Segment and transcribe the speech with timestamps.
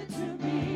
[0.00, 0.67] it to me.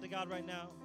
[0.00, 0.77] That to God right now.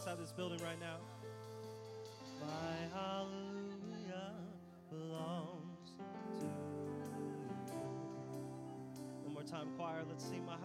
[0.00, 0.96] inside this building right now.
[2.40, 4.32] My hallelujah
[4.88, 5.90] belongs
[6.38, 6.50] to you.
[9.24, 10.02] One more time, choir.
[10.08, 10.56] Let's sing my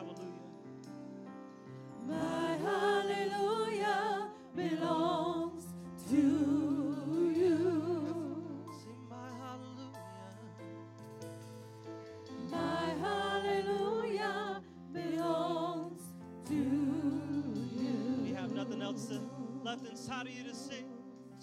[20.27, 20.83] out to say,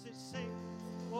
[0.03, 0.45] to say,
[1.13, 1.17] oh,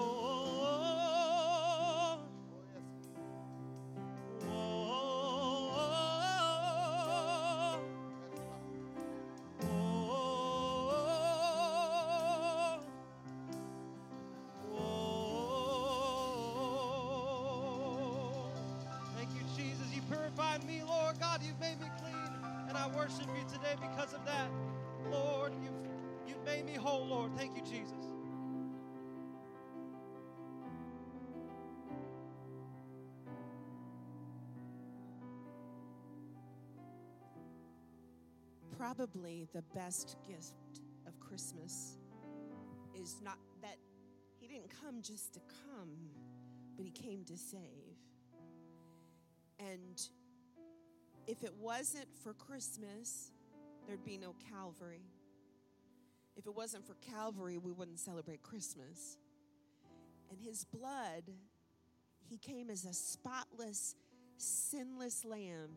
[4.44, 4.50] oh, oh,
[9.64, 9.68] oh,
[14.74, 14.80] oh,
[19.18, 19.88] Thank you, Jesus.
[19.94, 21.44] You purified me, Lord God.
[21.44, 22.16] you made me clean,
[22.70, 24.13] and I worship you today because
[38.84, 42.00] probably the best gift of Christmas
[43.02, 43.78] is not that
[44.38, 45.96] he didn't come just to come,
[46.76, 47.96] but he came to save.
[49.58, 50.02] And
[51.28, 53.32] if it wasn't for Christmas,
[53.88, 55.06] there'd be no Calvary.
[56.36, 59.18] If it wasn't for Calvary, we wouldn't celebrate Christmas.
[60.30, 61.24] And his blood,
[62.30, 63.96] he came as a spotless,
[64.36, 65.70] sinless lamb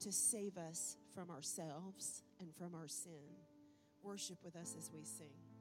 [0.00, 3.38] to save us from ourselves and from our sin.
[4.02, 5.51] Worship with us as we sing.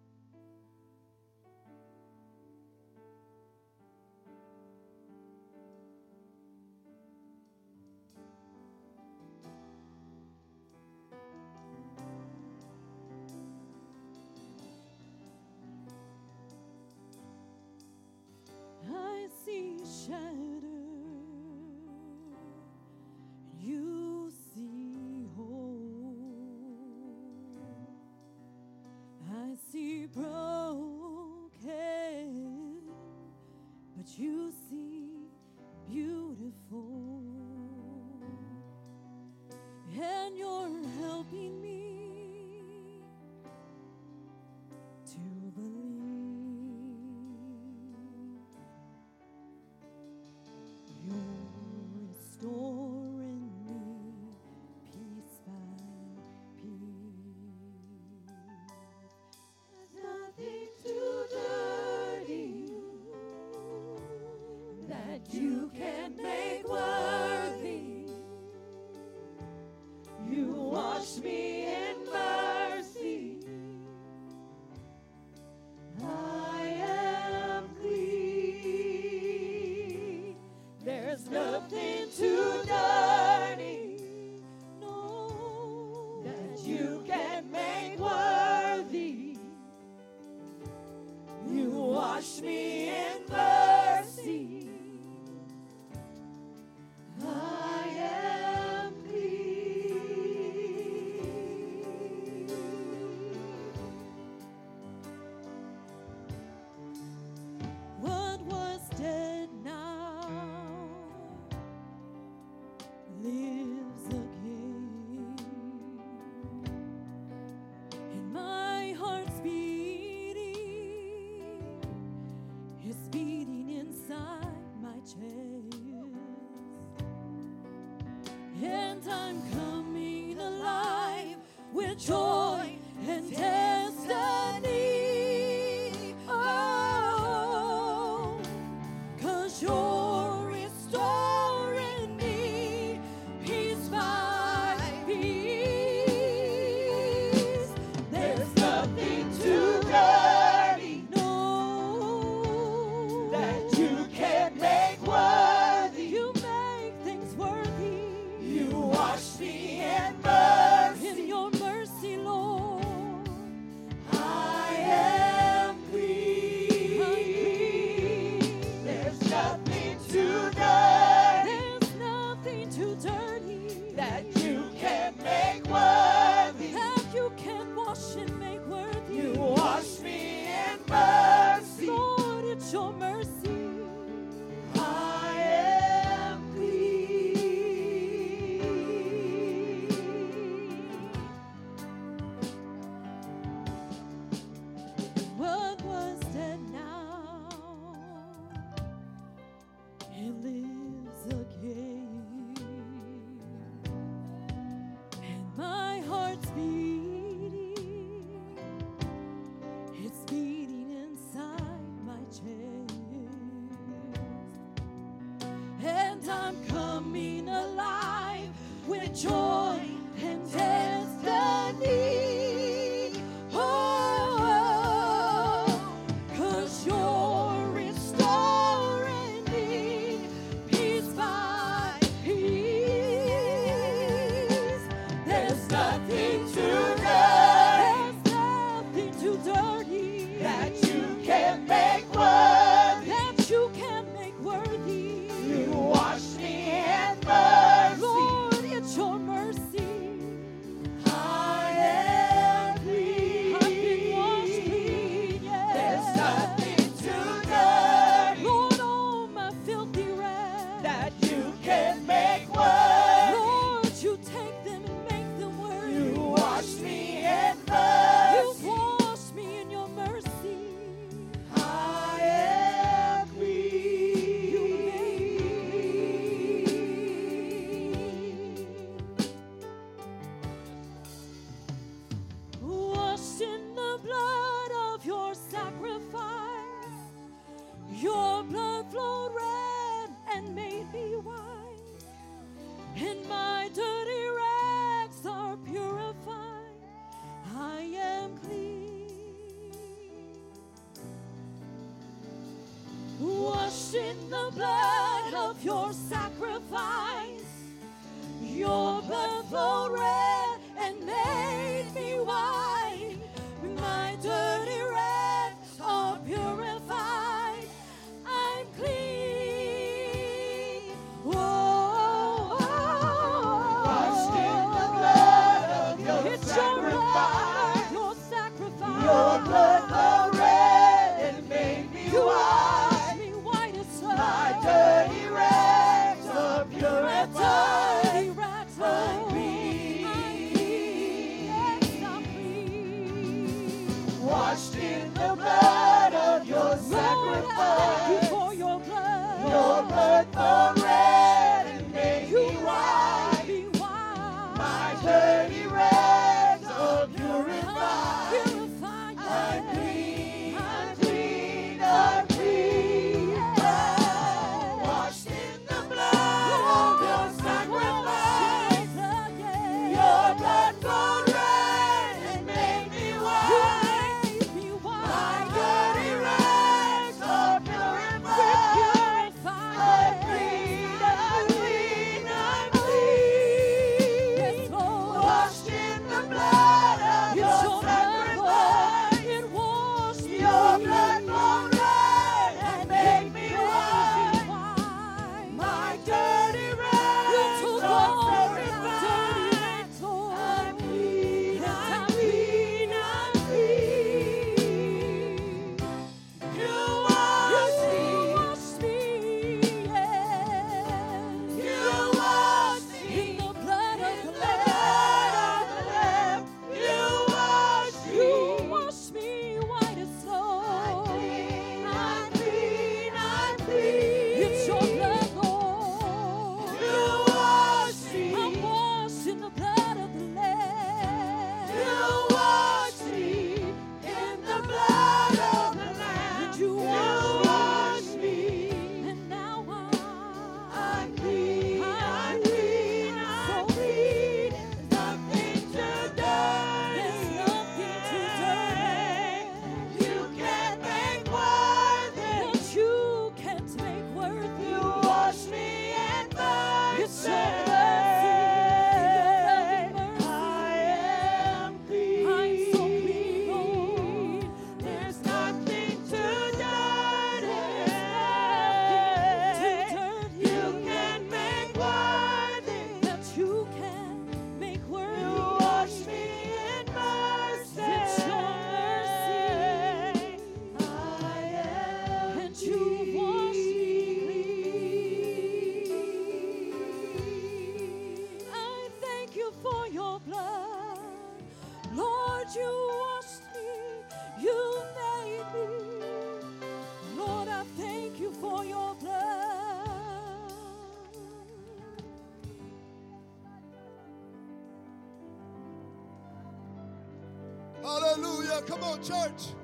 [508.51, 508.68] Hallelujah.
[508.68, 509.55] Come on, church.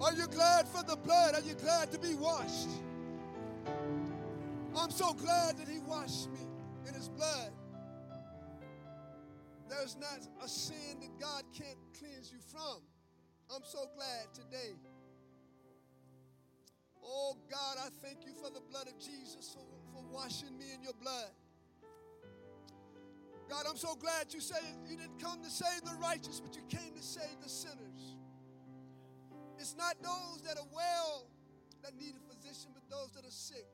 [0.00, 1.34] Are you glad for the blood?
[1.34, 2.68] Are you glad to be washed?
[4.76, 6.40] I'm so glad that He washed me
[6.86, 7.50] in His blood.
[9.68, 12.82] There's not a sin that God can't cleanse you from.
[13.54, 14.74] I'm so glad today.
[17.04, 20.82] Oh God, I thank you for the blood of Jesus for, for washing me in
[20.82, 21.30] your blood.
[23.48, 26.62] God, I'm so glad you said you didn't come to save the righteous, but you
[26.68, 28.16] came to save the sinners.
[29.58, 31.26] It's not those that are well
[31.82, 33.66] that need a physician, but those that are sick.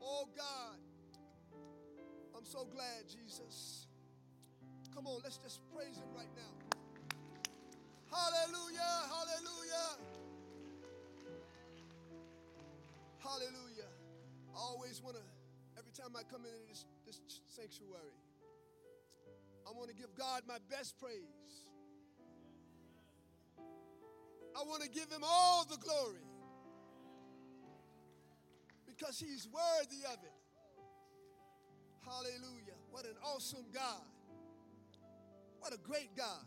[0.00, 0.78] Oh God,
[2.36, 3.86] I'm so glad, Jesus.
[4.94, 6.52] Come on, let's just praise Him right now.
[8.10, 9.98] Hallelujah, hallelujah,
[13.18, 13.90] hallelujah.
[14.54, 15.22] I always want to,
[15.76, 18.14] every time I come into this, this sanctuary,
[19.66, 21.22] I want to give God my best praise.
[24.56, 26.22] I want to give him all the glory
[28.86, 30.32] because he's worthy of it.
[32.04, 32.76] Hallelujah.
[32.90, 34.04] What an awesome God.
[35.58, 36.44] What a great God.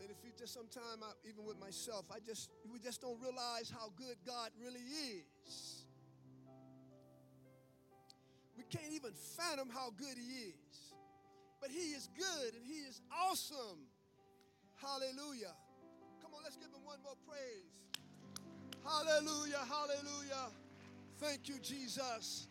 [0.00, 3.72] And if you just sometime, I, even with myself, I just we just don't realize
[3.72, 5.73] how good God really is.
[8.56, 10.94] We can't even fathom how good He is.
[11.60, 13.88] But He is good and He is awesome.
[14.80, 15.54] Hallelujah.
[16.22, 17.72] Come on, let's give Him one more praise.
[18.84, 20.52] Hallelujah, hallelujah.
[21.18, 22.48] Thank you, Jesus.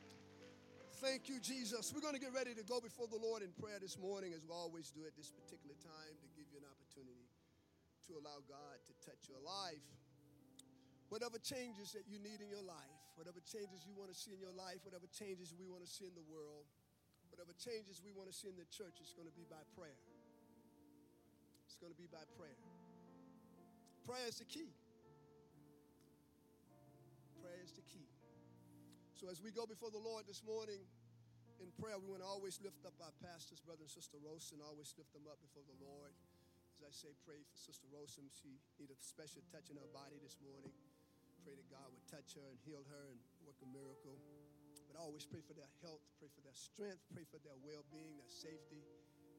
[0.98, 1.92] Thank you, Jesus.
[1.94, 4.42] We're going to get ready to go before the Lord in prayer this morning, as
[4.48, 7.28] we always do at this particular time, to give you an opportunity
[8.08, 9.84] to allow God to touch your life.
[11.14, 14.42] Whatever changes that you need in your life, whatever changes you want to see in
[14.42, 16.66] your life, whatever changes we want to see in the world,
[17.30, 20.02] whatever changes we want to see in the church, it's going to be by prayer.
[21.70, 22.58] It's going to be by prayer.
[24.10, 24.74] Prayer is the key.
[27.46, 28.10] Prayer is the key.
[29.14, 30.82] So as we go before the Lord this morning
[31.62, 34.90] in prayer, we want to always lift up our pastors, brother and sister Rosen, always
[34.98, 36.10] lift them up before the Lord.
[36.74, 38.26] As I say, pray for Sister Rosen.
[38.34, 40.74] She need a special touch in her body this morning.
[41.44, 44.16] Pray that God would touch her and heal her and work a miracle.
[44.88, 48.32] But always pray for their health, pray for their strength, pray for their well-being, their
[48.32, 48.80] safety.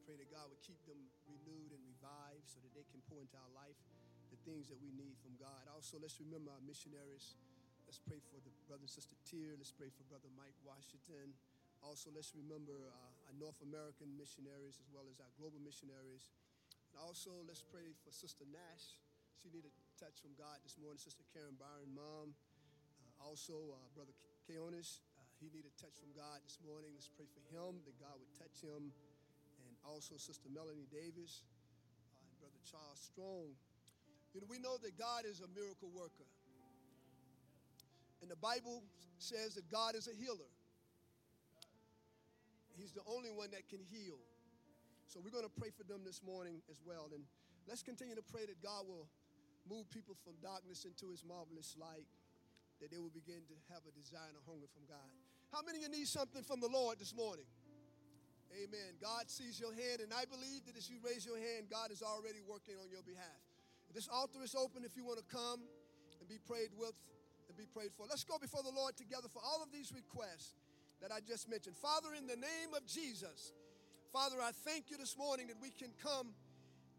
[0.05, 3.41] Pray that God would keep them renewed and revived so that they can pour into
[3.41, 3.81] our life
[4.29, 5.65] the things that we need from God.
[5.73, 7.41] Also, let's remember our missionaries.
[7.89, 9.57] Let's pray for the brother and sister Tier.
[9.57, 11.33] Let's pray for brother Mike Washington.
[11.81, 16.33] Also, let's remember uh, our North American missionaries as well as our global missionaries.
[16.93, 19.01] And also, let's pray for Sister Nash.
[19.41, 19.73] She needed
[20.05, 21.01] touch from God this morning.
[21.01, 22.37] Sister Karen Byron, mom.
[22.37, 24.13] Uh, also, uh, brother
[24.45, 26.93] Keonis, uh, he needed a touch from God this morning.
[26.93, 28.93] Let's pray for him that God would touch him.
[29.65, 33.57] And also, Sister Melanie Davis uh, and brother Charles Strong.
[34.37, 36.29] You know, we know that God is a miracle worker.
[38.21, 38.85] And the Bible
[39.17, 40.53] says that God is a healer.
[42.77, 44.21] He's the only one that can heal.
[45.09, 47.09] So we're going to pray for them this morning as well.
[47.17, 47.25] And
[47.65, 49.09] let's continue to pray that God will
[49.69, 52.09] move people from darkness into his marvelous light,
[52.81, 55.09] that they will begin to have a desire and a hunger from God.
[55.53, 57.47] How many of you need something from the Lord this morning?
[58.55, 58.95] Amen.
[59.03, 62.03] God sees your hand, and I believe that as you raise your hand, God is
[62.03, 63.41] already working on your behalf.
[63.95, 65.63] This altar is open if you want to come
[66.21, 66.95] and be prayed with
[67.49, 68.07] and be prayed for.
[68.11, 70.55] Let's go before the Lord together for all of these requests
[71.01, 71.77] that I just mentioned.
[71.77, 73.53] Father, in the name of Jesus,
[74.13, 76.35] Father, I thank you this morning that we can come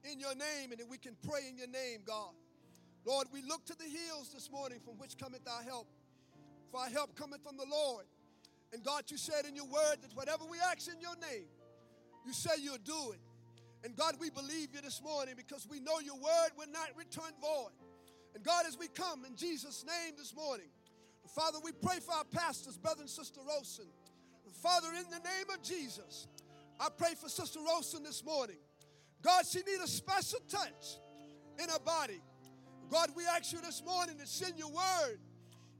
[0.04, 2.36] in your name and that we can pray in your name, God.
[3.06, 5.88] Lord, we look to the hills this morning from which cometh our help.
[6.72, 8.06] For our help cometh from the Lord.
[8.74, 11.46] And God, you said in your word that whatever we ask in your name,
[12.26, 13.20] you say you'll do it.
[13.84, 17.32] And God, we believe you this morning because we know your word will not return
[17.40, 17.72] void.
[18.34, 20.68] And God, as we come in Jesus' name this morning,
[21.36, 23.86] Father, we pray for our pastors, brother and sister Rosen.
[24.62, 26.28] Father, in the name of Jesus,
[26.80, 28.58] I pray for Sister Rosen this morning.
[29.22, 30.98] God, she needs a special touch
[31.62, 32.22] in her body.
[32.90, 35.18] God, we ask you this morning to send your word.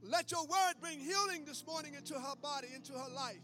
[0.02, 3.40] Let your word bring healing this morning into her body, into her life.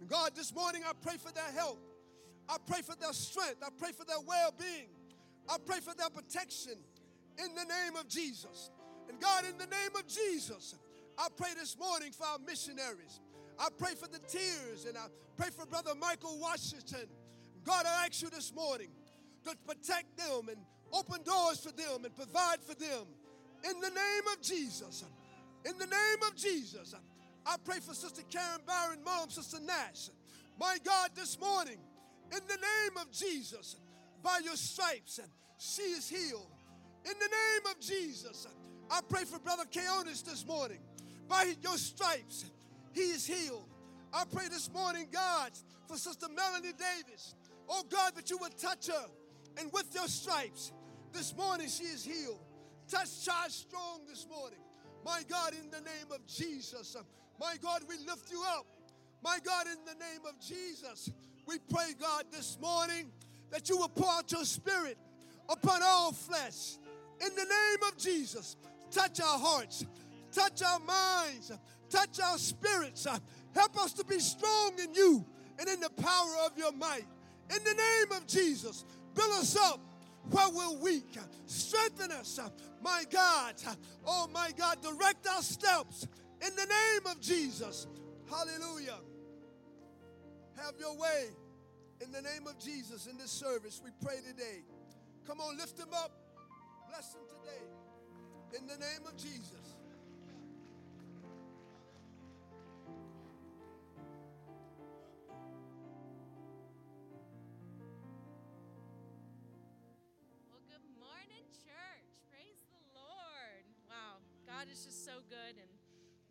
[0.00, 1.78] And God, this morning I pray for their health.
[2.48, 3.62] I pray for their strength.
[3.62, 4.88] I pray for their well being.
[5.48, 6.74] I pray for their protection
[7.38, 8.70] in the name of Jesus.
[9.08, 10.74] And God, in the name of Jesus,
[11.18, 13.20] I pray this morning for our missionaries.
[13.58, 17.06] I pray for the Tiers and I pray for Brother Michael Washington.
[17.64, 18.88] God, I ask you this morning
[19.44, 20.58] to protect them and
[20.92, 23.06] open doors for them and provide for them
[23.64, 25.04] in the name of Jesus.
[25.64, 26.94] In the name of Jesus,
[27.46, 30.08] I pray for Sister Karen Byron, Mom, Sister Nash.
[30.58, 31.78] My God, this morning,
[32.32, 33.76] in the name of Jesus,
[34.22, 35.20] by your stripes,
[35.58, 36.50] she is healed.
[37.04, 38.46] In the name of Jesus,
[38.90, 40.80] I pray for Brother Keonis this morning.
[41.28, 42.44] By your stripes,
[42.92, 43.68] he is healed.
[44.12, 45.52] I pray this morning, God,
[45.86, 47.34] for Sister Melanie Davis.
[47.68, 49.06] Oh God, that you would touch her.
[49.58, 50.72] And with your stripes,
[51.12, 52.40] this morning she is healed.
[52.88, 54.58] Touch Charles Strong this morning.
[55.04, 56.96] My God, in the name of Jesus.
[57.38, 58.66] My God, we lift you up.
[59.22, 61.10] My God, in the name of Jesus.
[61.46, 63.10] We pray, God, this morning
[63.50, 64.98] that you will pour out your spirit
[65.48, 66.78] upon all flesh.
[67.20, 68.56] In the name of Jesus,
[68.90, 69.84] touch our hearts,
[70.32, 71.52] touch our minds,
[71.90, 73.06] touch our spirits.
[73.54, 75.24] Help us to be strong in you
[75.58, 77.06] and in the power of your might.
[77.54, 79.80] In the name of Jesus, build us up
[80.30, 81.16] where will we're weak.
[81.16, 82.48] Uh, strengthen us, uh,
[82.82, 83.54] my God.
[83.66, 83.74] Uh,
[84.06, 86.06] oh, my God, direct our steps
[86.46, 87.86] in the name of Jesus.
[88.28, 88.98] Hallelujah.
[90.56, 91.26] Have your way
[92.00, 93.80] in the name of Jesus in this service.
[93.84, 94.62] We pray today.
[95.26, 96.12] Come on, lift him up.
[96.88, 99.59] Bless him today in the name of Jesus.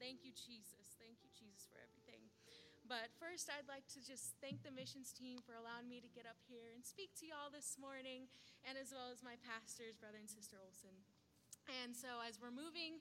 [0.09, 0.97] Thank you, Jesus.
[0.97, 2.25] Thank you, Jesus, for everything.
[2.89, 6.25] But first, I'd like to just thank the missions team for allowing me to get
[6.25, 8.25] up here and speak to y'all this morning,
[8.65, 10.97] and as well as my pastors, brother and sister Olson.
[11.85, 12.97] And so, as we're moving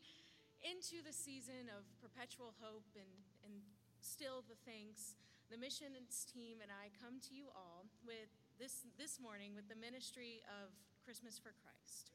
[0.60, 3.08] into the season of perpetual hope and,
[3.40, 3.64] and
[4.04, 5.16] still the thanks,
[5.48, 8.28] the missions team and I come to you all with
[8.60, 10.76] this, this morning with the ministry of
[11.08, 12.12] Christmas for Christ.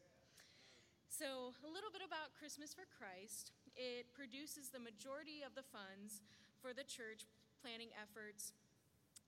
[1.09, 3.49] So, a little bit about Christmas for Christ.
[3.75, 6.21] It produces the majority of the funds
[6.61, 7.25] for the church
[7.61, 8.53] planting efforts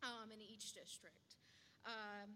[0.03, 1.39] um, in each district.
[1.85, 2.35] Um,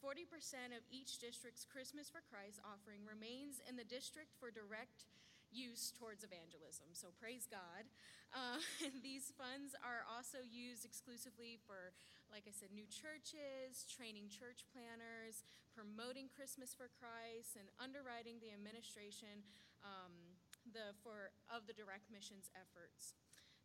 [0.00, 5.04] 40% of each district's Christmas for Christ offering remains in the district for direct
[5.52, 6.94] use towards evangelism.
[6.94, 7.84] So praise God.
[8.30, 8.62] Uh,
[9.06, 11.92] these funds are also used exclusively for,
[12.30, 15.42] like I said, new churches, training church planters,
[15.74, 19.42] promoting Christmas for Christ, and underwriting the administration
[19.82, 20.29] um,
[20.72, 23.14] the, for, of the direct missions efforts.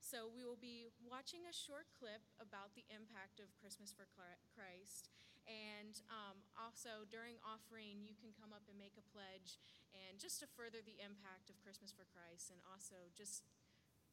[0.02, 5.10] So we will be watching a short clip about the impact of Christmas for Christ.
[5.46, 9.62] And um, also during offering, you can come up and make a pledge,
[9.94, 13.46] and just to further the impact of Christmas for Christ, and also just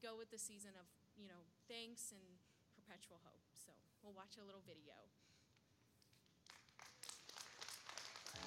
[0.04, 0.84] go with the season of
[1.16, 2.24] you know thanks and
[2.76, 3.40] perpetual hope.
[3.56, 3.72] So
[4.04, 5.08] we'll watch a little video.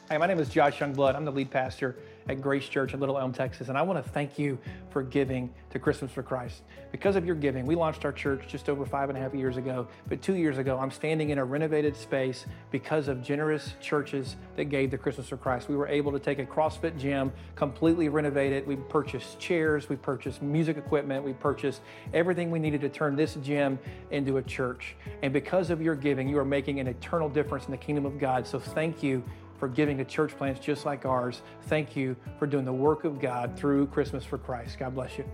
[0.07, 1.15] Hi, my name is Josh Youngblood.
[1.15, 1.97] I'm the lead pastor
[2.29, 4.59] at Grace Church in Little Elm, Texas, and I want to thank you
[4.91, 6.61] for giving to Christmas for Christ.
[6.91, 9.57] Because of your giving, we launched our church just over five and a half years
[9.57, 14.35] ago, but two years ago, I'm standing in a renovated space because of generous churches
[14.57, 15.69] that gave to Christmas for Christ.
[15.69, 18.67] We were able to take a CrossFit gym, completely renovate it.
[18.67, 21.81] We purchased chairs, we purchased music equipment, we purchased
[22.13, 23.79] everything we needed to turn this gym
[24.11, 24.95] into a church.
[25.23, 28.19] And because of your giving, you are making an eternal difference in the kingdom of
[28.19, 28.45] God.
[28.45, 29.23] So thank you
[29.57, 31.41] for giving to church plants just like ours.
[31.63, 34.77] Thank you for doing the work of God through Christmas for Christ.
[34.79, 35.25] God bless you.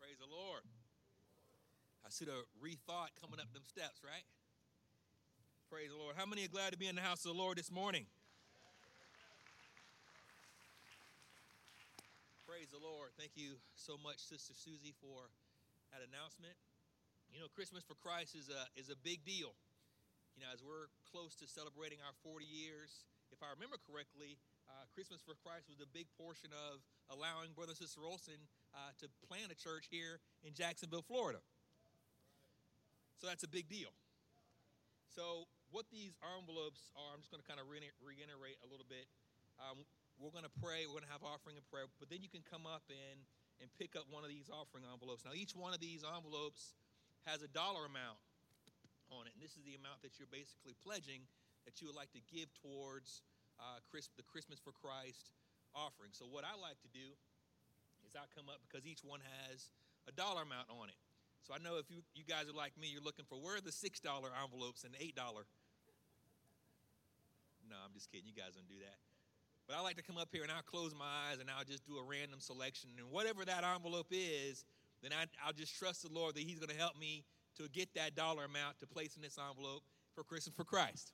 [0.00, 0.62] Praise the Lord.
[2.04, 4.24] I see the rethought coming up them steps, right?
[5.70, 6.14] Praise the Lord.
[6.16, 8.06] How many are glad to be in the house of the Lord this morning?
[12.54, 13.10] Praise the Lord.
[13.18, 15.26] Thank you so much, Sister Susie, for
[15.90, 16.54] that announcement.
[17.26, 19.58] You know, Christmas for Christ is a, is a big deal.
[20.38, 24.38] You know, as we're close to celebrating our 40 years, if I remember correctly,
[24.70, 26.78] uh, Christmas for Christ was a big portion of
[27.10, 28.38] allowing Brother Sister Olson
[28.70, 31.42] uh, to plant a church here in Jacksonville, Florida.
[33.18, 33.90] So that's a big deal.
[35.10, 39.10] So, what these envelopes are, I'm just going to kind of reiterate a little bit.
[39.58, 39.82] Um,
[40.18, 40.86] we're going to pray.
[40.86, 41.90] We're going to have offering and prayer.
[41.98, 43.18] But then you can come up and,
[43.58, 45.26] and pick up one of these offering envelopes.
[45.26, 46.74] Now, each one of these envelopes
[47.26, 48.20] has a dollar amount
[49.10, 49.34] on it.
[49.34, 51.26] And this is the amount that you're basically pledging
[51.66, 53.24] that you would like to give towards
[53.58, 55.32] uh, the Christmas for Christ
[55.74, 56.12] offering.
[56.14, 57.14] So, what I like to do
[58.06, 59.72] is I come up because each one has
[60.06, 60.98] a dollar amount on it.
[61.42, 63.64] So, I know if you, you guys are like me, you're looking for where are
[63.64, 65.16] the $6 envelopes and the $8?
[67.64, 68.28] No, I'm just kidding.
[68.28, 69.00] You guys don't do that.
[69.66, 71.86] But I like to come up here and I'll close my eyes and I'll just
[71.86, 72.90] do a random selection.
[72.98, 74.64] And whatever that envelope is,
[75.02, 77.24] then I, will just trust the Lord that He's going to help me
[77.56, 79.82] to get that dollar amount to place in this envelope
[80.14, 81.12] for Christmas for Christ.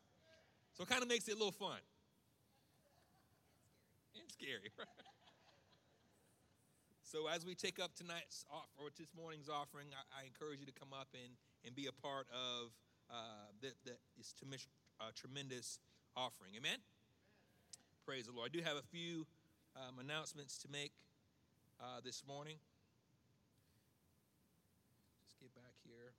[0.74, 1.78] So it kind of makes it a little fun.
[4.14, 4.88] And scary, right?
[7.02, 8.46] So as we take up tonight's
[8.78, 11.34] or this morning's offering, I, I, encourage you to come up and,
[11.66, 12.70] and be a part of
[13.10, 13.74] uh, the,
[14.16, 14.32] this
[15.00, 15.80] uh, tremendous
[16.14, 16.52] offering.
[16.56, 16.78] Amen?
[18.06, 18.50] Praise the Lord.
[18.52, 19.26] I do have a few
[19.76, 20.92] um, announcements to make
[21.80, 22.56] uh, this morning.
[25.22, 26.12] Just get back here.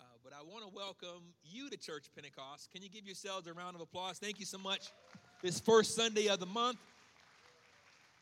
[0.00, 2.70] Uh, but I want to welcome you to Church Pentecost.
[2.72, 4.18] Can you give yourselves a round of applause?
[4.18, 4.92] Thank you so much.
[5.42, 6.78] This first Sunday of the month.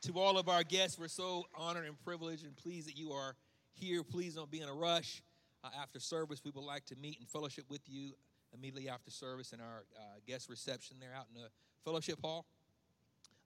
[0.02, 3.36] To all of our guests, we're so honored and privileged and pleased that you are
[3.74, 4.02] here.
[4.02, 5.22] Please don't be in a rush.
[5.62, 8.14] Uh, after service, we would like to meet and fellowship with you
[8.54, 11.48] immediately after service in our uh, guest reception there out in the
[11.84, 12.46] Fellowship Hall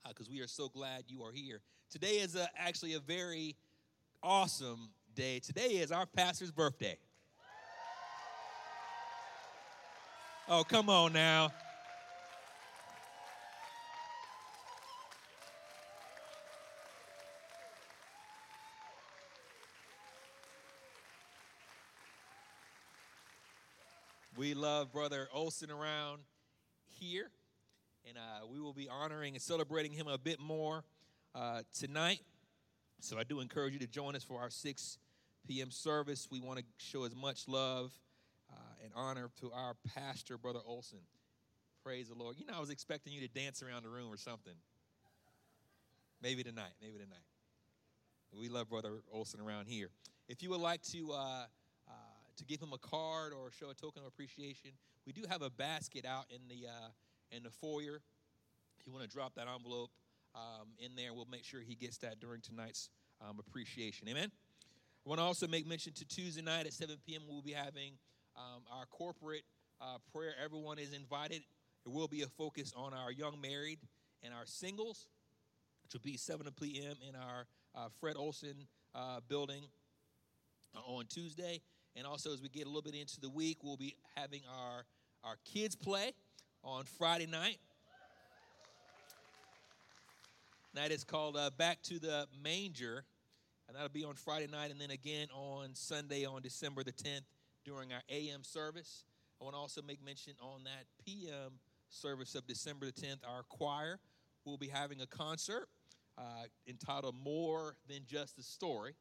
[0.09, 1.61] because uh, we are so glad you are here.
[1.91, 3.57] Today is a, actually a very
[4.23, 5.41] awesome day.
[5.41, 6.99] Today is our pastor's birthday.
[10.49, 11.51] Oh, come on now.
[24.47, 26.21] We love Brother Olson around
[26.87, 27.33] here
[28.07, 30.85] and uh, we will be honoring and celebrating him a bit more
[31.35, 32.21] uh, tonight.
[33.01, 34.99] So I do encourage you to join us for our 6
[35.49, 35.73] p.m.
[35.73, 36.29] service.
[36.31, 37.91] We want to show as much love
[38.49, 41.01] uh, and honor to our pastor, Brother Olson.
[41.83, 42.37] Praise the Lord.
[42.39, 44.55] You know, I was expecting you to dance around the room or something.
[46.23, 46.75] Maybe tonight.
[46.81, 47.27] Maybe tonight.
[48.33, 49.89] We love Brother Olson around here.
[50.29, 51.47] If you would like to uh,
[52.37, 54.73] to give him a card or show a token of appreciation,
[55.07, 56.89] we do have a basket out in the uh,
[57.31, 58.01] in the foyer.
[58.79, 59.91] If you want to drop that envelope
[60.35, 62.91] um, in there, we'll make sure he gets that during tonight's
[63.27, 64.09] um, appreciation.
[64.09, 64.31] Amen.
[65.05, 67.23] I want to also make mention to Tuesday night at 7 p.m.
[67.29, 67.93] We'll be having
[68.37, 69.45] um, our corporate
[69.81, 70.33] uh, prayer.
[70.43, 71.43] Everyone is invited.
[71.85, 73.79] It will be a focus on our young married
[74.23, 75.07] and our singles,
[75.85, 76.97] which will be 7 p.m.
[77.09, 79.63] in our uh, Fred Olson uh, building
[80.75, 81.61] uh, on Tuesday.
[81.97, 84.85] And also, as we get a little bit into the week, we'll be having our,
[85.25, 86.13] our kids play
[86.63, 87.59] on Friday night.
[90.75, 93.05] That is called uh, Back to the Manger.
[93.67, 97.25] And that'll be on Friday night and then again on Sunday on December the 10th
[97.65, 99.05] during our AM service.
[99.41, 101.53] I want to also make mention on that PM
[101.89, 103.99] service of December the 10th, our choir
[104.45, 105.69] will be having a concert
[106.19, 108.95] uh, entitled More Than Just a Story.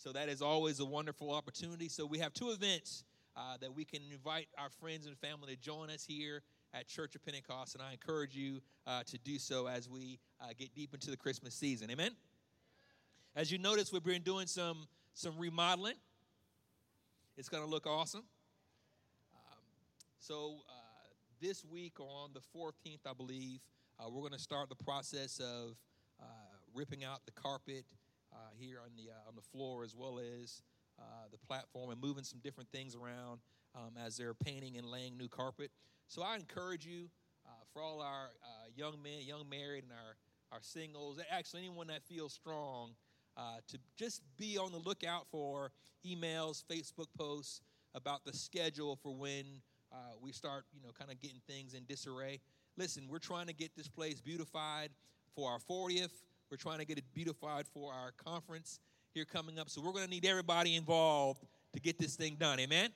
[0.00, 1.90] So that is always a wonderful opportunity.
[1.90, 3.04] So we have two events
[3.36, 6.40] uh, that we can invite our friends and family to join us here
[6.72, 10.54] at Church of Pentecost, and I encourage you uh, to do so as we uh,
[10.58, 11.90] get deep into the Christmas season.
[11.90, 12.12] Amen.
[13.36, 15.96] As you notice, we've been doing some some remodeling.
[17.36, 18.24] It's going to look awesome.
[19.34, 19.58] Um,
[20.18, 21.08] so uh,
[21.42, 23.60] this week on the 14th, I believe,
[23.98, 25.76] uh, we're going to start the process of
[26.18, 26.24] uh,
[26.74, 27.84] ripping out the carpet
[28.32, 30.62] uh, here on the on the floor as well as
[31.30, 33.40] the platform and moving some different things around
[33.74, 35.70] um, as they're painting and laying new carpet.
[36.08, 37.08] So I encourage you,
[37.46, 40.16] uh, for all our uh, young men, young married, and our,
[40.52, 42.90] our singles, actually anyone that feels strong,
[43.36, 45.70] uh, to just be on the lookout for
[46.06, 47.60] emails, Facebook posts
[47.94, 49.44] about the schedule for when
[49.92, 52.40] uh, we start, you know, kind of getting things in disarray.
[52.76, 54.90] Listen, we're trying to get this place beautified
[55.34, 56.10] for our 40th.
[56.50, 58.80] We're trying to get it beautified for our conference
[59.14, 59.70] here coming up.
[59.70, 62.58] So we're going to need everybody involved to get this thing done.
[62.58, 62.90] Amen?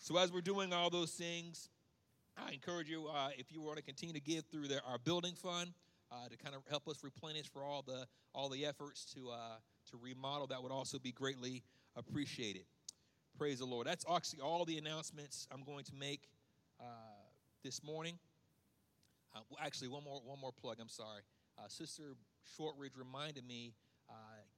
[0.00, 1.68] So as we're doing all those things,
[2.36, 5.34] I encourage you, uh, if you want to continue to give through the, our building
[5.34, 5.70] fund
[6.10, 9.58] uh, to kind of help us replenish for all the all the efforts to uh,
[9.90, 11.62] to remodel, that would also be greatly
[11.94, 12.64] appreciated.
[13.38, 13.86] Praise the Lord.
[13.86, 16.28] That's actually all the announcements I'm going to make
[16.80, 16.84] uh,
[17.62, 18.18] this morning.
[19.34, 20.76] Uh, actually, one more one more plug.
[20.80, 21.22] I'm sorry,
[21.58, 22.14] uh, Sister
[22.56, 23.74] Shortridge reminded me.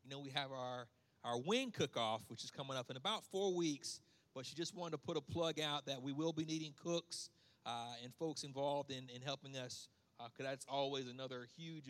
[0.02, 0.86] you know, we have our
[1.24, 4.00] our wing cook-off, which is coming up in about four weeks
[4.34, 7.30] but she just wanted to put a plug out that we will be needing cooks
[7.64, 11.84] uh, and folks involved in, in helping us because uh, that's always another huge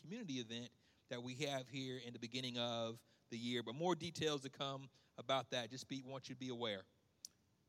[0.00, 0.70] community event
[1.10, 2.98] that we have here in the beginning of
[3.30, 3.62] the year.
[3.62, 5.70] But more details to come about that.
[5.70, 6.82] Just be, want you to be aware.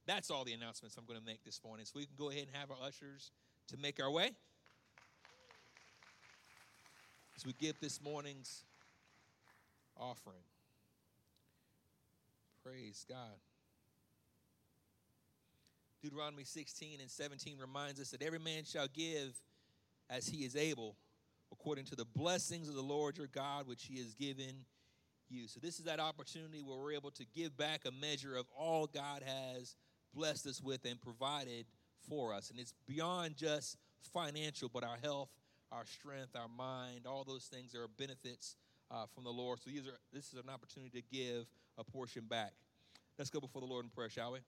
[0.07, 1.85] That's all the announcements I'm going to make this morning.
[1.85, 3.31] So we can go ahead and have our ushers
[3.69, 4.31] to make our way.
[7.35, 8.63] As we give this morning's
[9.97, 10.43] offering.
[12.63, 13.37] Praise God.
[16.01, 19.35] Deuteronomy 16 and 17 reminds us that every man shall give
[20.09, 20.95] as he is able,
[21.51, 24.65] according to the blessings of the Lord your God, which he has given
[25.29, 25.47] you.
[25.47, 28.87] So, this is that opportunity where we're able to give back a measure of all
[28.87, 29.75] God has
[30.13, 31.65] blessed us with and provided
[32.09, 32.49] for us.
[32.49, 33.77] And it's beyond just
[34.13, 35.29] financial, but our health,
[35.71, 38.55] our strength, our mind, all those things are benefits
[38.91, 39.59] uh, from the Lord.
[39.59, 41.45] So, these are, this is an opportunity to give
[41.77, 42.53] a portion back.
[43.17, 44.39] Let's go before the Lord in prayer, shall we?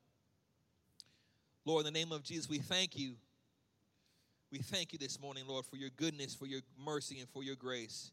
[1.65, 3.15] Lord, in the name of Jesus, we thank you.
[4.51, 7.55] We thank you this morning, Lord, for your goodness, for your mercy, and for your
[7.55, 8.11] grace.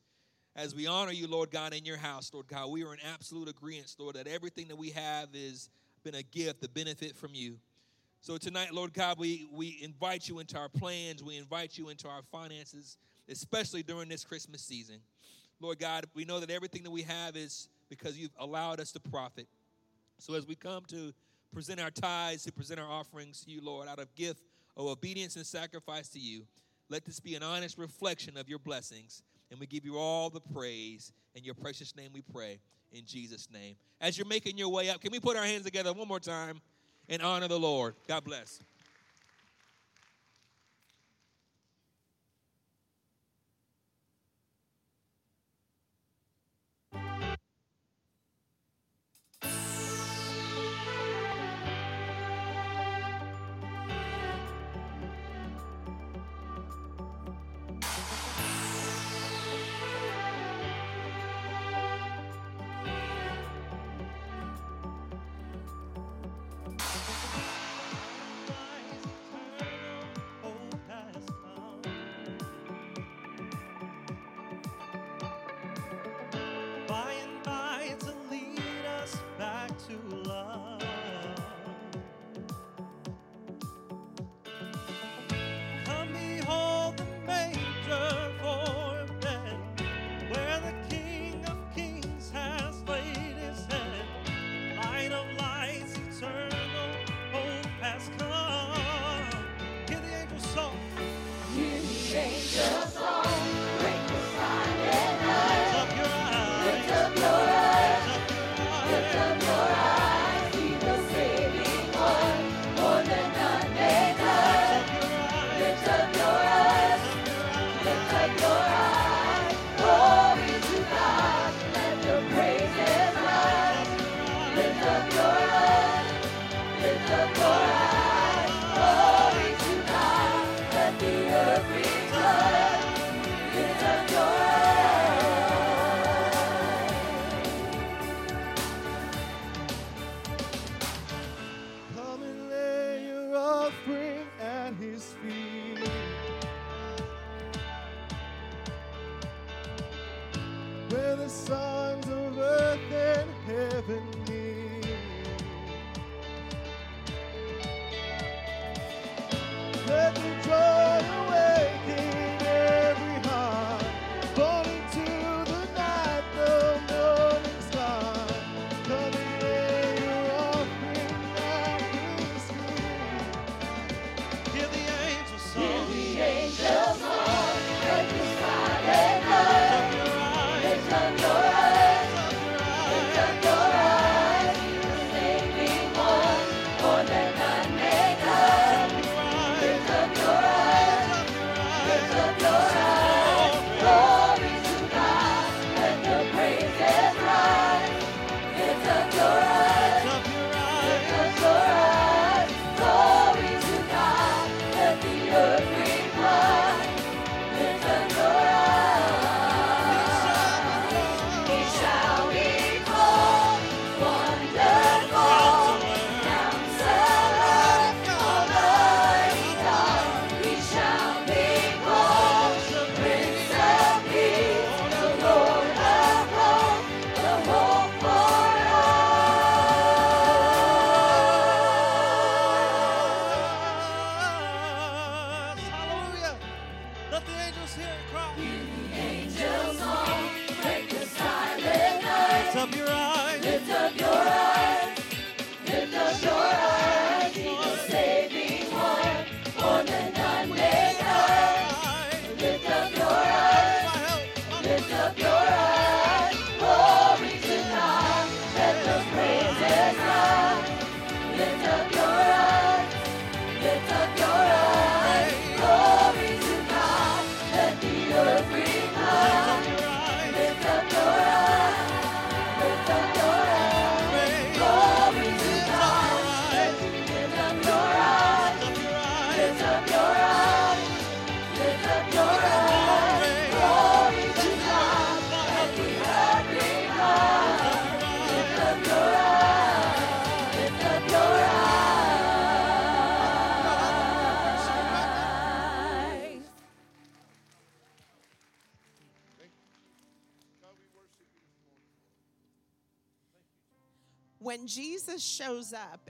[0.56, 3.48] As we honor you, Lord God, in your house, Lord God, we are in absolute
[3.48, 5.68] agreement, Lord, that everything that we have is
[6.04, 7.56] been a gift, a benefit from you.
[8.24, 11.22] So tonight, Lord God, we, we invite you into our plans.
[11.22, 12.96] We invite you into our finances,
[13.28, 15.00] especially during this Christmas season.
[15.60, 19.00] Lord God, we know that everything that we have is because you've allowed us to
[19.00, 19.46] profit.
[20.16, 21.12] So as we come to
[21.52, 24.42] present our tithes, to present our offerings to you, Lord, out of gift
[24.74, 26.46] of obedience and sacrifice to you.
[26.88, 29.22] Let this be an honest reflection of your blessings.
[29.50, 31.12] And we give you all the praise.
[31.34, 32.58] In your precious name we pray.
[32.90, 33.76] In Jesus' name.
[34.00, 36.62] As you're making your way up, can we put our hands together one more time
[37.08, 37.94] and honor the Lord?
[38.08, 38.60] God bless.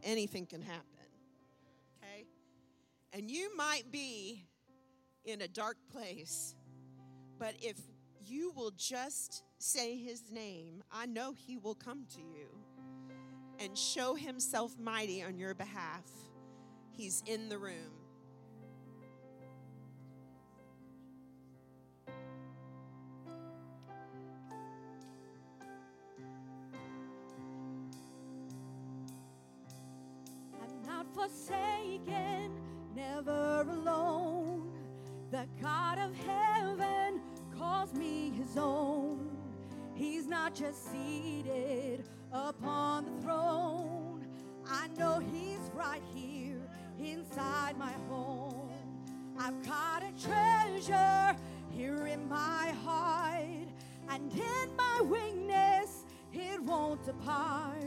[0.05, 0.85] Anything can happen.
[2.03, 2.27] Okay?
[3.13, 4.45] And you might be
[5.25, 6.55] in a dark place,
[7.39, 7.77] but if
[8.25, 12.49] you will just say his name, I know he will come to you
[13.59, 16.05] and show himself mighty on your behalf.
[16.91, 18.04] He's in the room.
[30.95, 32.53] Not forsaken,
[32.95, 34.71] never alone.
[35.33, 37.21] The God of heaven
[37.59, 39.37] calls me his own.
[39.95, 44.25] He's not just seated upon the throne.
[44.69, 46.63] I know he's right here
[47.01, 48.71] inside my home.
[49.37, 51.37] I've got a treasure
[51.71, 53.69] here in my heart,
[54.11, 57.83] and in my weakness, it won't depart.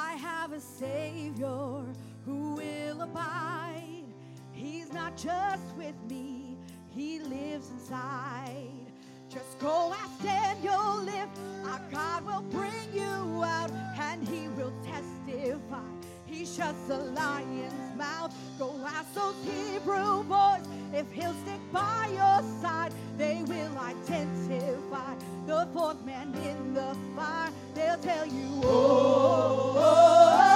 [0.00, 1.84] I have a Savior
[2.24, 4.04] who will abide.
[4.52, 6.56] He's not just with me,
[6.88, 8.86] He lives inside.
[9.28, 11.28] Just go ask Daniel if
[11.66, 15.97] our God will bring you out and He will testify.
[16.30, 18.34] He shuts the lion's mouth.
[18.58, 22.92] Go ask those Hebrew boys if He'll stick by your side.
[23.16, 25.14] They will identify
[25.46, 27.50] the fourth man in the fire.
[27.74, 30.47] They'll tell you, oh, oh, oh,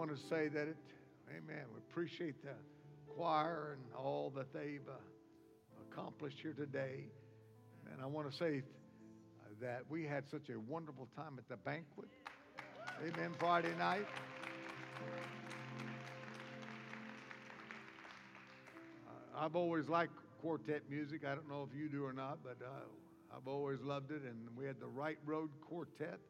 [0.00, 0.78] want to say that it,
[1.28, 2.54] amen, we appreciate the
[3.06, 4.94] choir and all that they've uh,
[5.92, 7.04] accomplished here today.
[7.92, 8.62] And I want to say
[9.60, 12.08] that we had such a wonderful time at the banquet.
[13.06, 14.06] Amen, Friday night.
[19.06, 21.26] Uh, I've always liked quartet music.
[21.26, 24.22] I don't know if you do or not, but uh, I've always loved it.
[24.22, 26.20] And we had the Right Road Quartet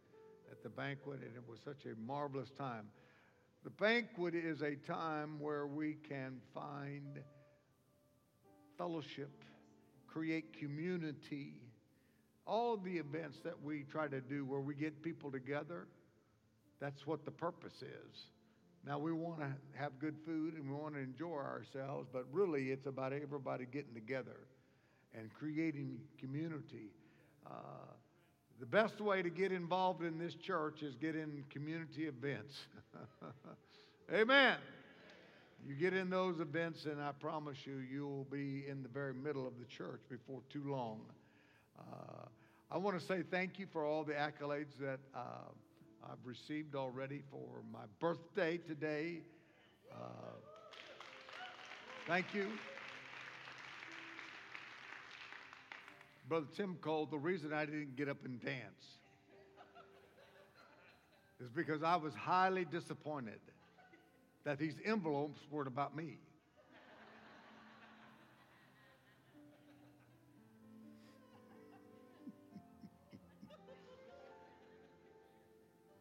[0.50, 2.86] at the banquet, and it was such a marvelous time.
[3.62, 7.18] The banquet is a time where we can find
[8.78, 9.44] fellowship,
[10.06, 11.52] create community.
[12.46, 15.86] All the events that we try to do where we get people together,
[16.80, 18.16] that's what the purpose is.
[18.86, 22.70] Now, we want to have good food and we want to enjoy ourselves, but really
[22.70, 24.46] it's about everybody getting together
[25.14, 26.92] and creating community.
[27.46, 27.92] Uh,
[28.60, 32.54] the best way to get involved in this church is get in community events.
[34.14, 34.56] Amen.
[35.66, 39.14] You get in those events, and I promise you, you will be in the very
[39.14, 41.00] middle of the church before too long.
[41.78, 42.26] Uh,
[42.70, 45.18] I want to say thank you for all the accolades that uh,
[46.04, 49.20] I've received already for my birthday today.
[49.90, 49.96] Uh,
[52.06, 52.46] thank you.
[56.30, 58.86] Brother Tim Cole, the reason I didn't get up and dance
[61.40, 63.40] is because I was highly disappointed
[64.44, 66.18] that these envelopes weren't about me.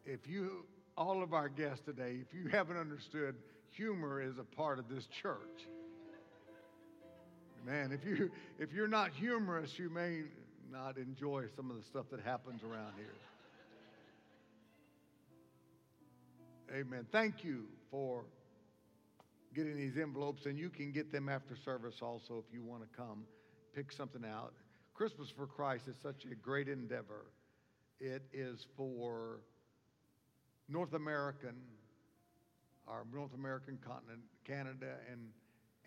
[0.06, 0.64] if you,
[0.96, 3.34] all of our guests today, if you haven't understood,
[3.72, 5.66] humor is a part of this church.
[7.66, 10.24] Man, if you if you're not humorous, you may
[10.72, 13.16] not enjoy some of the stuff that happens around here.
[16.80, 17.06] Amen.
[17.12, 18.26] Thank you for
[19.56, 22.88] getting these envelopes, and you can get them after service also if you want to
[22.96, 23.26] come
[23.74, 24.54] pick something out.
[24.94, 27.26] Christmas for Christ is such a great endeavor.
[28.00, 29.40] It is for
[30.68, 31.56] North American,
[32.88, 35.20] our North American continent, Canada, and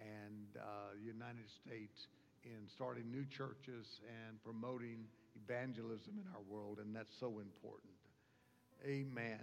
[0.03, 2.07] and uh, the United States
[2.45, 3.87] in starting new churches
[4.27, 5.07] and promoting
[5.45, 7.93] evangelism in our world, and that's so important.
[8.85, 9.41] Amen.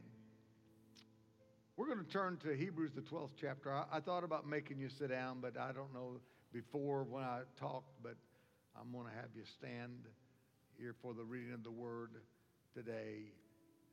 [1.78, 3.74] We're going to turn to Hebrews, the 12th chapter.
[3.74, 6.20] I, I, thought about making you sit down, but I don't know
[6.52, 8.16] before when I talked, but
[8.78, 10.08] I'm going to have you stand
[10.78, 12.12] here for the reading of the word
[12.76, 13.32] today.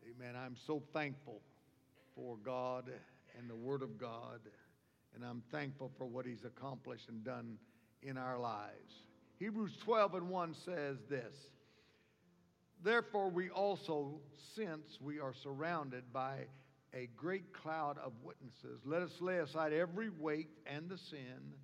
[0.05, 0.35] Amen.
[0.35, 1.43] I'm so thankful
[2.17, 2.91] for God
[3.39, 4.41] and the word of God,
[5.15, 7.59] and I'm thankful for what he's accomplished and done
[8.03, 9.03] in our lives.
[9.39, 11.35] Hebrews 12 and 1 says this
[12.83, 14.21] Therefore, we also,
[14.55, 16.47] since we are surrounded by
[16.95, 18.81] a great cloud of witnesses.
[18.85, 21.55] Let us lay aside every weight and the sin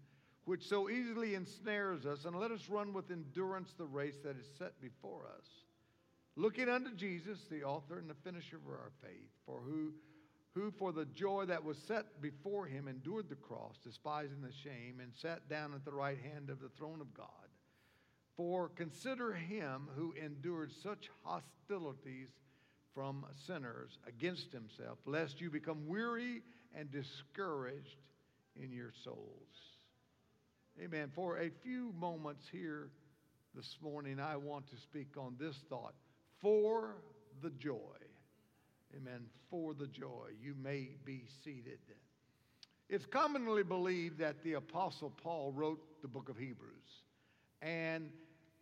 [0.45, 4.47] which so easily ensnares us, and let us run with endurance the race that is
[4.59, 5.47] set before us.
[6.34, 9.93] Looking unto Jesus, the author and the finisher of our faith, for who,
[10.55, 15.00] who for the joy that was set before him endured the cross, despising the shame,
[15.00, 17.26] and sat down at the right hand of the throne of God.
[18.36, 22.28] For consider him who endured such hostilities
[22.94, 26.42] from sinners against himself, lest you become weary
[26.74, 27.96] and discouraged
[28.62, 29.72] in your souls.
[30.82, 31.11] Amen.
[31.14, 32.90] For a few moments here
[33.55, 35.94] this morning, I want to speak on this thought
[36.40, 36.96] for
[37.42, 38.01] the joy.
[38.97, 39.26] Amen.
[39.51, 40.30] For the joy.
[40.40, 41.78] You may be seated.
[42.88, 47.03] It's commonly believed that the Apostle Paul wrote the book of Hebrews.
[47.62, 48.11] And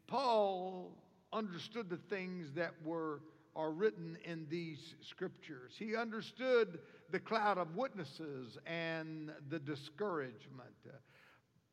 [0.07, 0.93] Paul
[1.33, 3.21] understood the things that were
[3.57, 5.73] are written in these scriptures.
[5.77, 6.79] He understood
[7.11, 10.71] the cloud of witnesses and the discouragement.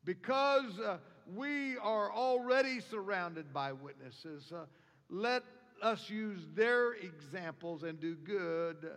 [0.04, 0.98] Because uh,
[1.34, 4.64] we are already surrounded by witnesses, uh,
[5.10, 5.42] let
[5.82, 8.90] us use their examples and do good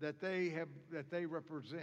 [0.00, 1.82] that they have that they represent.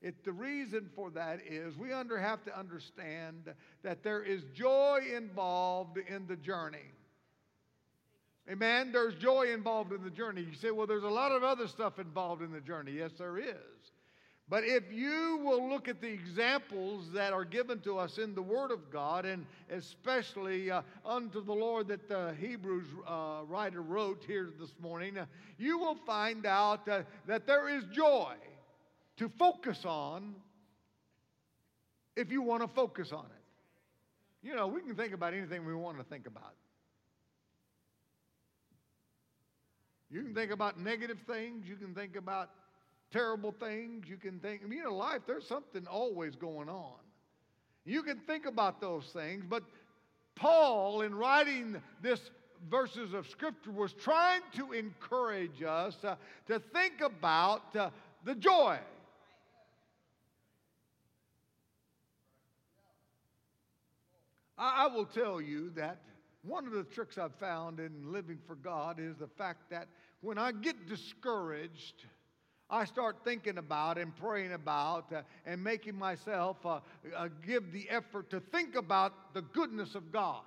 [0.00, 5.00] It, the reason for that is we under, have to understand that there is joy
[5.16, 6.92] involved in the journey.
[8.50, 8.92] Amen.
[8.92, 10.42] There's joy involved in the journey.
[10.42, 12.92] You say, well, there's a lot of other stuff involved in the journey.
[12.92, 13.54] Yes, there is.
[14.50, 18.42] But if you will look at the examples that are given to us in the
[18.42, 24.24] Word of God, and especially uh, unto the Lord that the Hebrews uh, writer wrote
[24.26, 25.26] here this morning, uh,
[25.58, 28.34] you will find out uh, that there is joy
[29.18, 30.34] to focus on
[32.16, 34.46] if you want to focus on it.
[34.48, 36.54] You know, we can think about anything we want to think about.
[40.10, 41.66] You can think about negative things.
[41.66, 42.48] You can think about
[43.10, 44.06] terrible things.
[44.08, 46.94] You can think, mean, in life, there's something always going on.
[47.84, 49.62] You can think about those things, but
[50.34, 52.30] Paul, in writing this
[52.70, 57.90] verses of Scripture, was trying to encourage us uh, to think about uh,
[58.24, 58.78] the joy.
[64.58, 65.98] I, I will tell you that
[66.42, 69.88] one of the tricks I've found in living for God is the fact that
[70.20, 72.04] when I get discouraged,
[72.70, 76.80] I start thinking about and praying about uh, and making myself uh,
[77.16, 80.44] uh, give the effort to think about the goodness of God.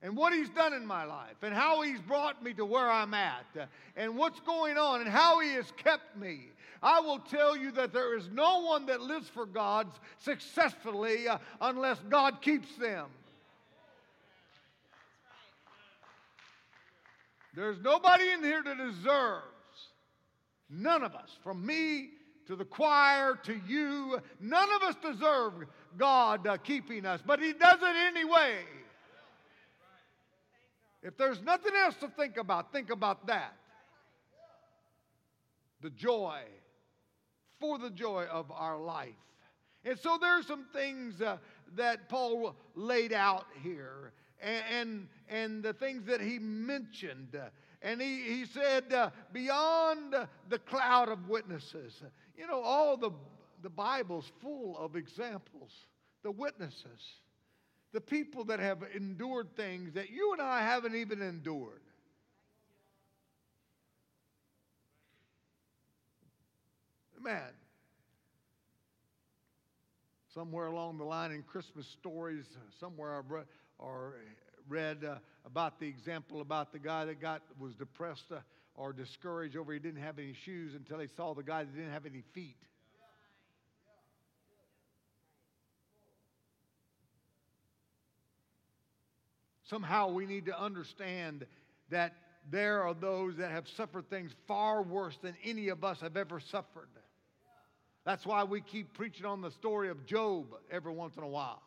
[0.00, 3.12] and what He's done in my life and how He's brought me to where I'm
[3.12, 6.40] at uh, and what's going on and how He has kept me,
[6.82, 9.88] I will tell you that there is no one that lives for God
[10.18, 13.06] successfully uh, unless God keeps them.
[17.54, 19.53] There's nobody in here to deserves,
[20.74, 22.10] none of us, from me
[22.46, 25.52] to the choir to you, none of us deserve
[25.96, 28.58] God uh, keeping us, but He does it anyway.
[31.02, 33.54] If there's nothing else to think about, think about that.
[35.82, 36.40] The joy,
[37.60, 39.12] for the joy of our life.
[39.84, 41.36] And so there's some things uh,
[41.76, 47.38] that Paul laid out here and, and, and, the things that he mentioned.
[47.84, 50.16] And he, he said, uh, beyond
[50.48, 52.02] the cloud of witnesses,
[52.36, 53.10] you know, all the,
[53.62, 55.70] the Bible's full of examples,
[56.24, 57.20] the witnesses
[57.94, 61.80] the people that have endured things that you and I haven't even endured.
[67.22, 67.52] Man,
[70.34, 72.44] somewhere along the line in Christmas stories,
[72.78, 73.46] somewhere I've read,
[73.78, 74.16] or
[74.68, 75.14] read uh,
[75.44, 78.40] about the example about the guy that got was depressed uh,
[78.74, 81.92] or discouraged over he didn't have any shoes until he saw the guy that didn't
[81.92, 82.56] have any feet.
[89.70, 91.46] Somehow we need to understand
[91.90, 92.14] that
[92.50, 96.40] there are those that have suffered things far worse than any of us have ever
[96.40, 96.88] suffered.
[98.04, 101.62] That's why we keep preaching on the story of Job every once in a while.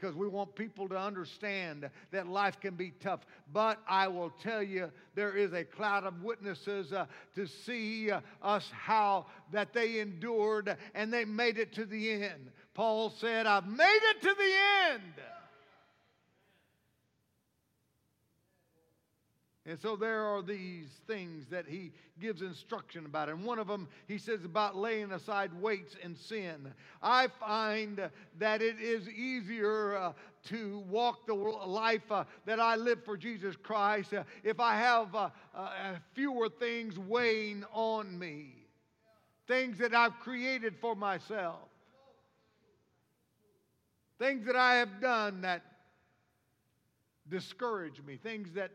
[0.00, 3.20] Because we want people to understand that life can be tough.
[3.52, 8.20] But I will tell you, there is a cloud of witnesses uh, to see uh,
[8.42, 12.50] us how that they endured and they made it to the end.
[12.74, 15.12] Paul said, I've made it to the end.
[19.66, 21.90] And so there are these things that he
[22.20, 23.30] gives instruction about.
[23.30, 26.74] And one of them, he says about laying aside weights and sin.
[27.02, 30.12] I find that it is easier uh,
[30.48, 35.14] to walk the life uh, that I live for Jesus Christ uh, if I have
[35.14, 38.66] uh, uh, fewer things weighing on me,
[39.48, 41.70] things that I've created for myself,
[44.18, 45.62] things that I have done that
[47.30, 48.70] discourage me, things that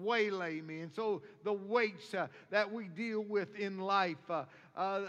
[0.00, 0.80] waylay me.
[0.80, 4.44] And so the weights uh, that we deal with in life, uh,
[4.76, 5.00] uh,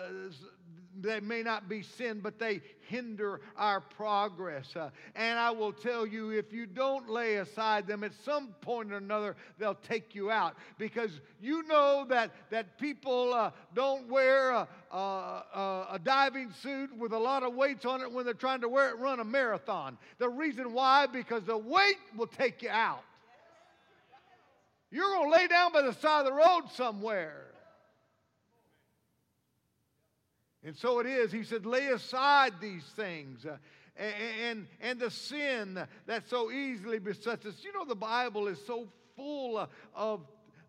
[1.02, 4.76] they may not be sin, but they hinder our progress.
[4.76, 8.92] Uh, and I will tell you, if you don't lay aside them, at some point
[8.92, 10.56] or another, they'll take you out.
[10.78, 11.12] Because
[11.42, 17.20] you know that, that people uh, don't wear a, a, a, diving suit with a
[17.20, 19.98] lot of weights on it when they're trying to wear it run a marathon.
[20.18, 23.04] The reason why, because the weight will take you out.
[24.92, 27.46] You're going to lay down by the side of the road somewhere.
[30.64, 31.32] And so it is.
[31.32, 33.46] He said, lay aside these things.
[33.46, 33.58] Uh,
[33.98, 37.56] and, and the sin that so easily besets us.
[37.64, 40.22] You know, the Bible is so full of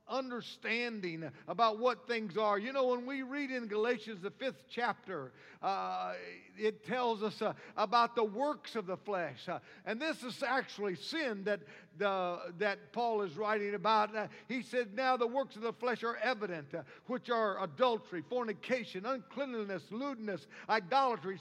[0.08, 2.58] understanding about what things are.
[2.58, 5.32] You know, when we read in Galatians, the fifth chapter,
[5.62, 6.12] uh,
[6.58, 9.48] it tells us uh, about the works of the flesh.
[9.48, 11.60] Uh, and this is actually sin that,
[11.98, 14.14] the, that Paul is writing about.
[14.14, 18.22] Uh, he said, Now the works of the flesh are evident, uh, which are adultery,
[18.28, 21.38] fornication, uncleanliness, lewdness, idolatry,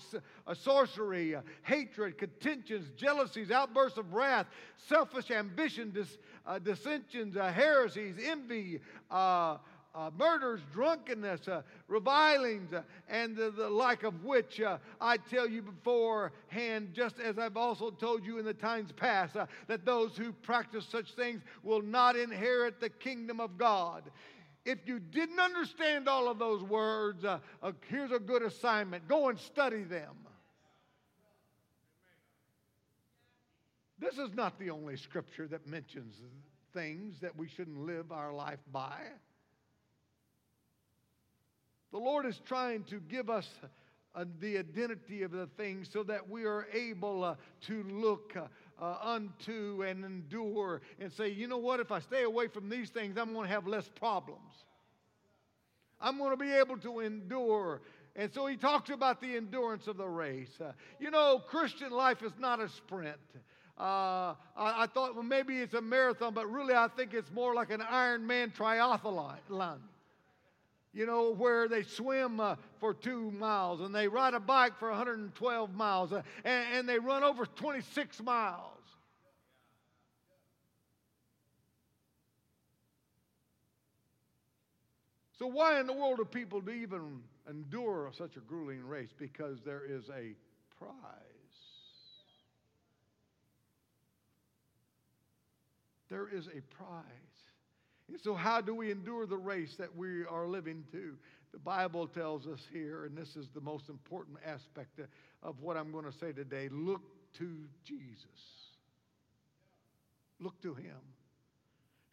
[0.47, 4.47] uh, sorcery, hatred, contentions, jealousies, outbursts of wrath,
[4.88, 6.18] selfish ambition, dis-
[6.63, 8.79] dissensions, heresies, envy
[9.95, 15.47] uh, murders, drunkenness, uh, revilings, uh, and the, the, like of which uh, I tell
[15.47, 20.17] you beforehand, just as I've also told you in the times past, uh, that those
[20.17, 24.03] who practice such things will not inherit the kingdom of God.
[24.65, 27.39] If you didn't understand all of those words, uh,
[27.87, 30.15] here's a good assignment go and study them.
[33.99, 36.15] This is not the only scripture that mentions
[36.73, 38.99] things that we shouldn't live our life by.
[41.91, 43.47] The Lord is trying to give us
[44.13, 47.35] uh, the identity of the things so that we are able uh,
[47.67, 48.47] to look uh,
[48.81, 52.89] uh, unto and endure and say, you know what, if I stay away from these
[52.89, 54.51] things, I'm going to have less problems.
[56.01, 57.81] I'm going to be able to endure.
[58.15, 60.51] And so he talks about the endurance of the race.
[60.59, 63.17] Uh, you know, Christian life is not a sprint.
[63.78, 67.53] Uh, I, I, thought, well, maybe it's a marathon, but really I think it's more
[67.53, 69.80] like an Ironman triathlon.
[70.93, 74.89] You know, where they swim uh, for two miles and they ride a bike for
[74.89, 78.71] 112 miles uh, and, and they run over 26 miles.
[85.38, 87.19] So, why in the world do people even
[87.49, 89.13] endure such a grueling race?
[89.17, 90.34] Because there is a
[90.80, 91.34] prize.
[96.16, 97.03] There is a prize.
[98.07, 101.18] And so, how do we endure the race that we are living to?
[101.51, 105.01] The Bible tells us here, and this is the most important aspect
[105.43, 107.01] of what I'm going to say today look
[107.39, 108.26] to Jesus.
[110.39, 110.95] Look to Him.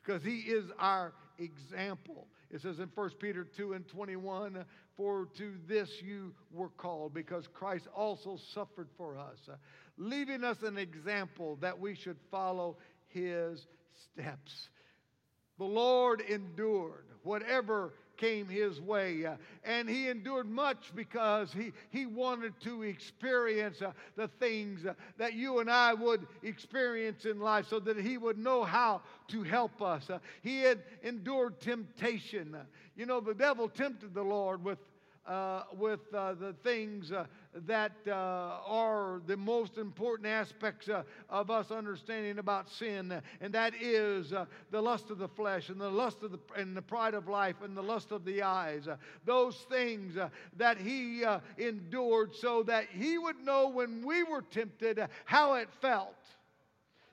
[0.04, 2.26] Because He is our example.
[2.50, 4.64] It says in 1 Peter 2 and 21,
[4.96, 9.38] For to this you were called, because Christ also suffered for us,
[9.96, 14.68] leaving us an example that we should follow his steps.
[15.58, 19.26] The Lord endured whatever came his way.
[19.26, 19.34] Uh,
[19.64, 25.34] and he endured much because he, he wanted to experience uh, the things uh, that
[25.34, 29.82] you and I would experience in life so that he would know how to help
[29.82, 30.08] us.
[30.08, 32.54] Uh, he had endured temptation.
[32.54, 32.62] Uh,
[32.94, 34.78] you know, the devil tempted the Lord with
[35.26, 37.26] uh, with uh, the things uh,
[37.66, 38.10] that uh,
[38.66, 44.46] are the most important aspects uh, of us understanding about sin, and that is uh,
[44.70, 47.56] the lust of the flesh and the lust of the and the pride of life
[47.62, 48.88] and the lust of the eyes.
[49.24, 50.16] those things
[50.56, 51.24] that he
[51.58, 56.16] endured so that he would know when we were tempted how it felt.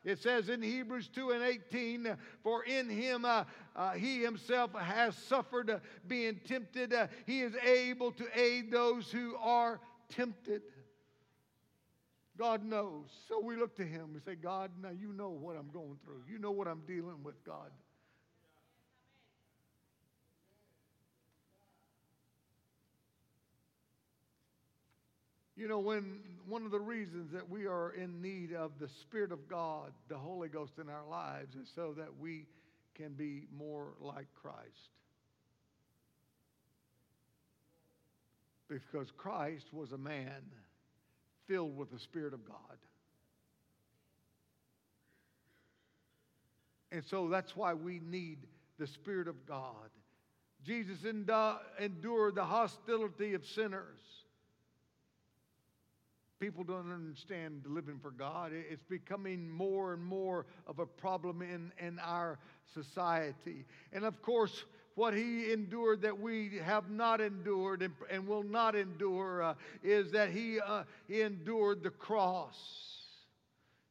[0.03, 3.43] It says in Hebrews 2 and 18, for in him uh,
[3.75, 6.93] uh, he himself has suffered uh, being tempted.
[6.93, 9.79] Uh, he is able to aid those who are
[10.09, 10.61] tempted.
[12.37, 13.09] God knows.
[13.27, 14.13] So we look to him.
[14.13, 16.23] We say, God, now you know what I'm going through.
[16.31, 17.69] You know what I'm dealing with, God.
[25.59, 29.33] You know, when one of the reasons that we are in need of the Spirit
[29.33, 32.45] of God, the Holy Ghost in our lives, is so that we
[32.95, 34.93] can be more like Christ.
[38.69, 40.41] Because Christ was a man
[41.45, 42.77] filled with the Spirit of God.
[46.93, 48.37] And so that's why we need
[48.77, 49.89] the Spirit of God.
[50.65, 53.99] Jesus endured the hostility of sinners
[56.39, 58.51] people don't understand living for God.
[58.53, 62.39] It's becoming more and more of a problem in, in our
[62.73, 63.65] society.
[63.91, 64.65] And of course,
[64.95, 70.11] what he endured that we have not endured and, and will not endure uh, is
[70.11, 72.57] that he, uh, he endured the cross.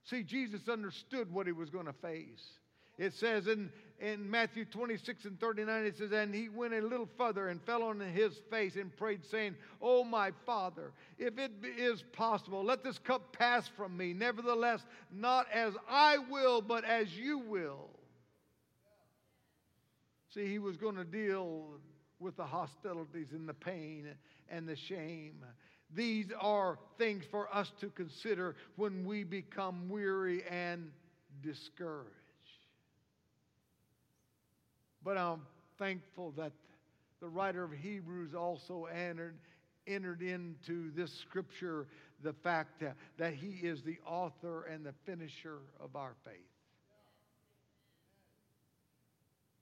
[0.04, 2.58] See, Jesus understood what he was going to face.
[2.98, 3.70] It says in,
[4.00, 7.82] in Matthew 26 and 39, it says, And he went a little further and fell
[7.82, 12.98] on his face and prayed, saying, Oh, my Father, if it is possible, let this
[12.98, 14.12] cup pass from me.
[14.12, 17.90] Nevertheless, not as I will, but as you will.
[20.32, 21.80] See, he was going to deal
[22.20, 24.06] with the hostilities and the pain
[24.48, 25.44] and the shame.
[25.94, 30.90] These are things for us to consider when we become weary and
[31.42, 32.27] discouraged.
[35.02, 35.42] But I'm
[35.78, 36.52] thankful that
[37.20, 39.38] the writer of Hebrews also entered,
[39.86, 41.86] entered into this scripture
[42.22, 46.34] the fact that, that he is the author and the finisher of our faith.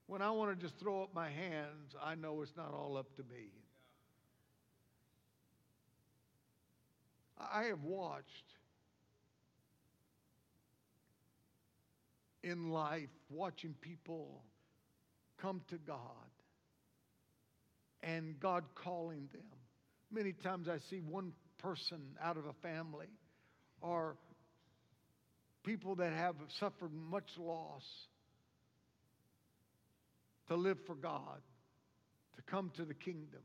[0.07, 3.15] When I want to just throw up my hands, I know it's not all up
[3.17, 3.51] to me.
[7.39, 8.25] I have watched
[12.43, 14.43] in life, watching people
[15.41, 15.97] come to God
[18.03, 19.43] and God calling them.
[20.11, 23.09] Many times I see one person out of a family
[23.81, 24.17] or
[25.65, 27.83] people that have suffered much loss
[30.49, 31.41] to live for God,
[32.37, 33.43] to come to the kingdom.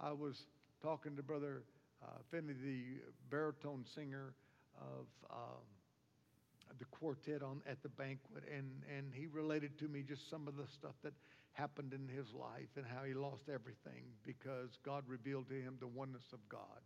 [0.00, 0.34] I was
[0.82, 1.64] talking to Brother
[2.02, 2.84] uh, Finney, the
[3.30, 4.32] baritone singer
[4.80, 5.06] of.
[5.30, 5.79] Um,
[6.78, 10.56] the quartet on at the banquet, and, and he related to me just some of
[10.56, 11.12] the stuff that
[11.52, 15.86] happened in his life and how he lost everything because God revealed to him the
[15.86, 16.80] oneness of God.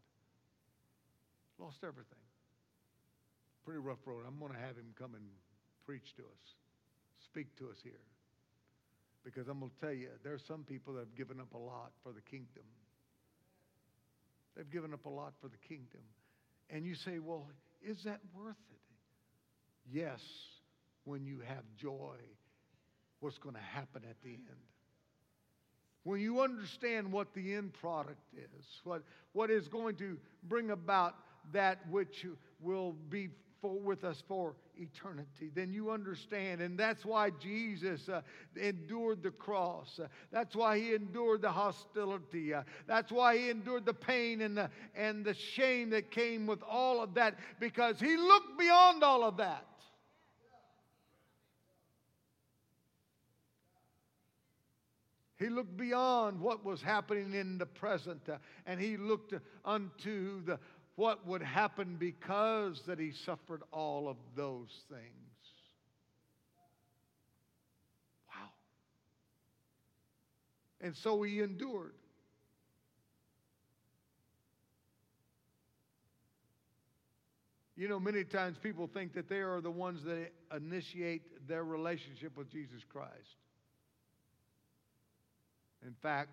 [1.59, 2.25] Lost everything.
[3.65, 4.25] Pretty rough road.
[4.27, 5.25] I'm going to have him come and
[5.87, 6.45] preach to us,
[7.25, 8.03] speak to us here.
[9.25, 11.59] Because I'm going to tell you, there are some people that have given up a
[11.59, 12.65] lot for the kingdom.
[14.57, 16.03] They've given up a lot for the kingdom.
[16.71, 17.49] And you say, well,
[17.83, 18.74] is that worth it?
[19.91, 20.21] Yes,
[21.05, 22.17] when you have joy,
[23.21, 24.61] what's going to happen at the end.
[26.05, 31.15] When you understand what the end product is, what, what is going to bring about
[31.53, 32.27] that which
[32.61, 33.29] will be
[33.63, 36.61] for, with us for eternity, then you understand.
[36.61, 38.21] And that's why Jesus uh,
[38.61, 39.99] endured the cross.
[40.03, 42.53] Uh, that's why he endured the hostility.
[42.53, 46.63] Uh, that's why he endured the pain and the, and the shame that came with
[46.63, 49.65] all of that because he looked beyond all of that.
[55.45, 60.59] He looked beyond what was happening in the present uh, and he looked unto the
[60.97, 65.03] what would happen because that he suffered all of those things.
[68.29, 68.49] Wow.
[70.81, 71.93] And so he endured.
[77.77, 82.35] You know, many times people think that they are the ones that initiate their relationship
[82.35, 83.44] with Jesus Christ.
[85.85, 86.31] In fact,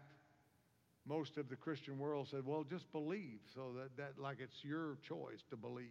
[1.06, 4.98] most of the Christian world said, well, just believe, so that, that like it's your
[5.08, 5.88] choice to believe.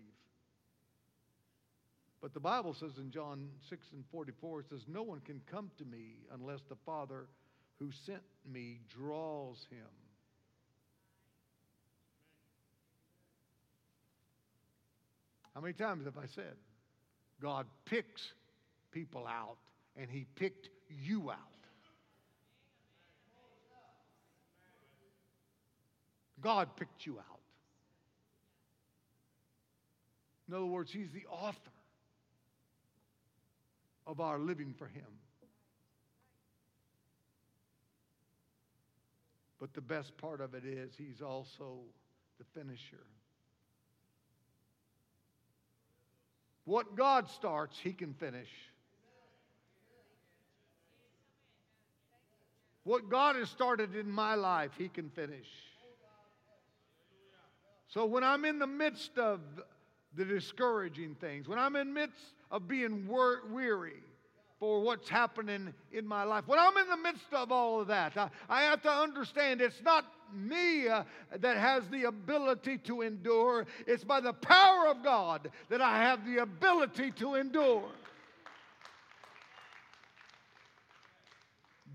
[2.22, 5.70] But the Bible says in John 6 and 44, it says, No one can come
[5.78, 7.26] to me unless the Father
[7.78, 9.86] who sent me draws him.
[15.54, 16.54] How many times have I said,
[17.40, 18.22] God picks
[18.92, 19.56] people out
[19.96, 21.38] and he picked you out?
[26.40, 27.40] God picked you out.
[30.48, 31.70] In other words, He's the author
[34.06, 35.06] of our living for Him.
[39.60, 41.78] But the best part of it is He's also
[42.38, 43.04] the finisher.
[46.64, 48.48] What God starts, He can finish.
[52.82, 55.46] What God has started in my life, He can finish.
[57.90, 59.40] So when I'm in the midst of
[60.14, 64.00] the discouraging things, when I'm in the midst of being wor- weary
[64.60, 68.16] for what's happening in my life, when I'm in the midst of all of that,
[68.16, 71.02] I, I have to understand it's not me uh,
[71.38, 73.66] that has the ability to endure.
[73.88, 77.90] It's by the power of God that I have the ability to endure.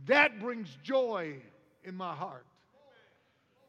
[0.07, 1.37] That brings joy
[1.85, 2.45] in my heart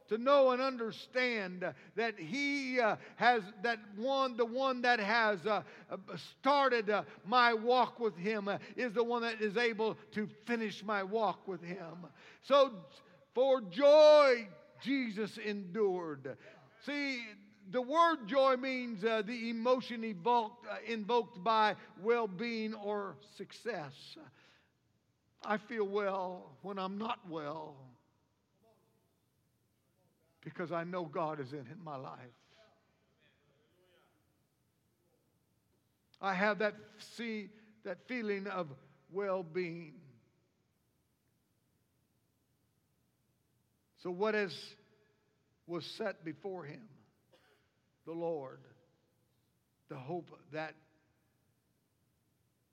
[0.09, 5.63] to know and understand that he uh, has that one the one that has uh,
[5.91, 5.97] uh
[6.41, 10.85] started uh, my walk with him uh, is the one that is able to finish
[10.85, 12.07] my walk with him.
[12.43, 12.73] So
[13.35, 14.49] for joy
[14.83, 16.37] jesus endured.
[16.85, 17.21] See
[17.71, 23.93] the word joy means uh, the emotion evoked, invoked by well-being or success.
[25.45, 27.77] I feel well when i'm not well
[30.47, 32.21] because I know God is in my life.
[36.23, 36.75] I have that
[37.17, 37.49] see
[37.85, 38.69] that feeling of
[39.11, 39.95] well-being.
[44.05, 44.57] So what is
[45.67, 46.83] was set before him?
[48.07, 48.61] The Lord.
[49.89, 50.75] The hope that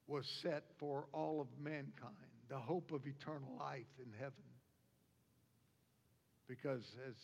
[0.06, 2.14] was set for all of mankind,
[2.50, 4.34] the hope of eternal life in heaven.
[6.48, 7.16] Because as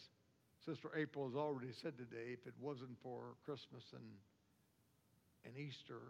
[0.66, 4.03] Sister April has already said today, if it wasn't for Christmas and,
[5.45, 6.01] and Easter,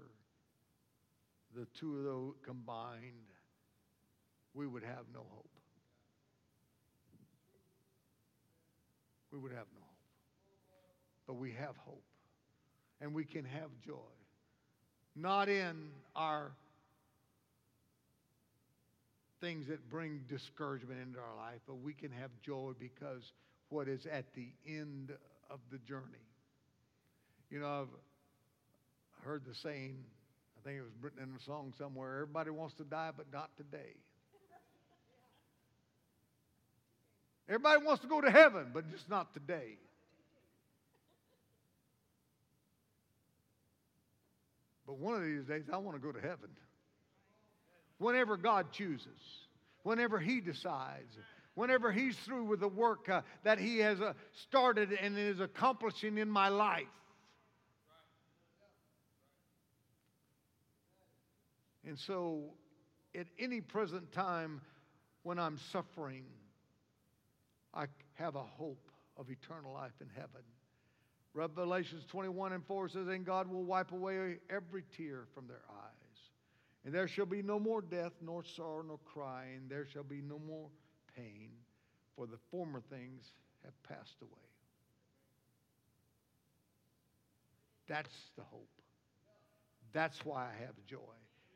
[1.55, 3.33] the two of those combined,
[4.53, 5.49] we would have no hope.
[9.31, 9.89] We would have no hope.
[11.27, 12.03] But we have hope.
[13.01, 13.93] And we can have joy.
[15.15, 16.51] Not in our
[19.39, 23.31] things that bring discouragement into our life, but we can have joy because
[23.69, 25.11] what is at the end
[25.49, 26.03] of the journey.
[27.49, 29.97] You know, I've heard the saying,
[30.57, 33.49] I think it was written in a song somewhere everybody wants to die, but not
[33.57, 33.95] today.
[37.47, 39.77] Everybody wants to go to heaven, but just not today.
[44.85, 46.49] But one of these days, I want to go to heaven.
[47.97, 49.07] Whenever God chooses,
[49.83, 51.15] whenever He decides,
[51.59, 56.17] whenever He's through with the work uh, that He has uh, started and is accomplishing
[56.17, 56.85] in my life.
[61.85, 62.43] And so,
[63.13, 64.61] at any present time
[65.23, 66.23] when I'm suffering,
[67.73, 70.43] I have a hope of eternal life in heaven.
[71.33, 76.19] Revelations 21 and 4 says, And God will wipe away every tear from their eyes.
[76.85, 79.63] And there shall be no more death, nor sorrow, nor crying.
[79.67, 80.69] There shall be no more
[81.19, 81.49] pain,
[82.15, 83.23] for the former things
[83.63, 84.31] have passed away.
[87.87, 88.69] That's the hope.
[89.91, 90.97] That's why I have joy.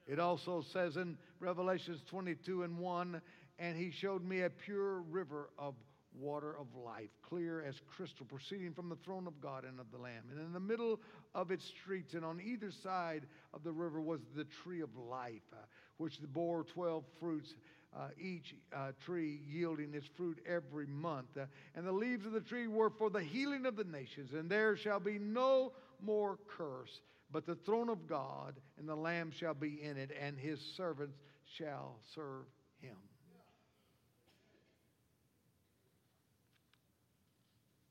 [0.08, 3.22] It also says in Revelations 22 and 1,
[3.60, 5.76] and he showed me a pure river of
[6.20, 9.98] water of life, clear as crystal, proceeding from the throne of God and of the
[9.98, 10.24] Lamb.
[10.32, 11.00] And in the middle
[11.34, 15.42] of its streets, and on either side of the river, was the tree of life,
[15.54, 15.58] uh,
[15.98, 17.56] which bore 12 fruits.
[17.96, 21.38] Uh, each uh, tree yielding its fruit every month.
[21.40, 21.46] Uh,
[21.76, 24.76] and the leaves of the tree were for the healing of the nations, and there
[24.76, 25.72] shall be no
[26.02, 27.02] more curse,
[27.32, 31.20] but the throne of God and the Lamb shall be in it, and his servants
[31.58, 32.46] shall serve
[32.82, 32.98] him.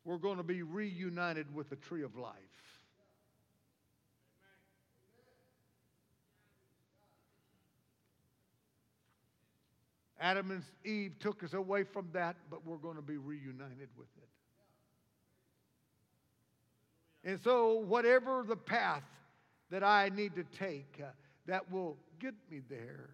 [0.04, 2.34] We're going to be reunited with the tree of life.
[10.22, 14.06] Adam and Eve took us away from that, but we're going to be reunited with
[14.16, 14.28] it.
[17.24, 19.02] And so, whatever the path
[19.70, 21.06] that I need to take uh,
[21.46, 23.10] that will get me there,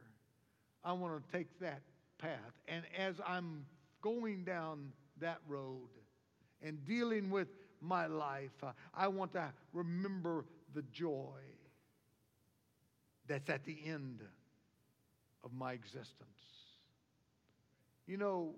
[0.85, 1.81] I want to take that
[2.19, 2.53] path.
[2.69, 3.65] And as I'm
[4.03, 5.89] going down that road
[6.63, 7.49] and dealing with
[7.81, 10.45] my life, uh, I want to remember
[10.75, 11.41] the joy
[13.27, 14.21] that's at the end
[15.43, 16.58] of my existence.
[18.09, 18.55] You know,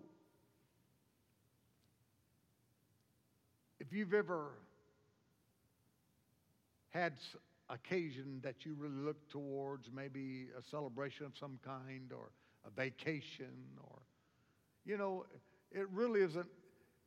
[3.80, 4.52] if you've ever
[6.90, 7.14] had
[7.68, 12.30] occasion that you really look towards, maybe a celebration of some kind or
[12.64, 13.50] a vacation
[13.82, 13.98] or,
[14.86, 15.26] you know,
[15.72, 16.46] it really isn't,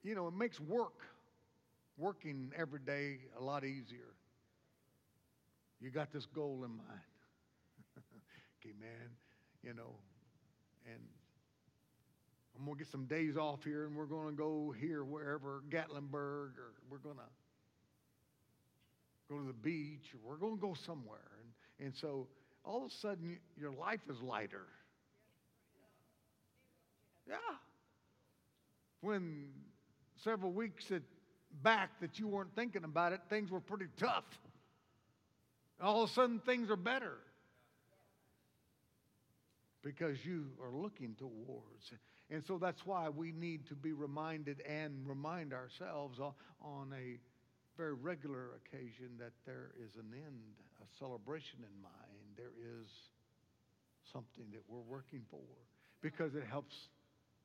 [0.04, 1.00] you know, it makes work,
[1.98, 4.16] working every day a lot easier.
[5.80, 7.08] You got this goal in mind.
[8.60, 9.12] okay, man,
[9.64, 9.96] you know,
[10.86, 11.00] and
[12.58, 15.64] I'm going to get some days off here and we're going to go here, wherever,
[15.70, 17.24] Gatlinburg, or we're going to
[19.30, 21.20] go to the beach, or we're going to go somewhere.
[21.80, 22.28] And, and so
[22.64, 24.68] all of a sudden, your life is lighter.
[27.28, 27.36] Yeah.
[29.02, 29.48] When
[30.24, 31.02] several weeks at,
[31.62, 34.26] back that you weren't thinking about it, things were pretty tough.
[35.82, 37.18] All of a sudden, things are better
[39.84, 41.92] because you are looking towards.
[42.30, 47.20] And so that's why we need to be reminded and remind ourselves on, a
[47.76, 52.38] very regular occasion that there is an end, a celebration in mind.
[52.38, 52.88] There is
[54.12, 55.42] something that we're working for
[56.02, 56.76] because it helps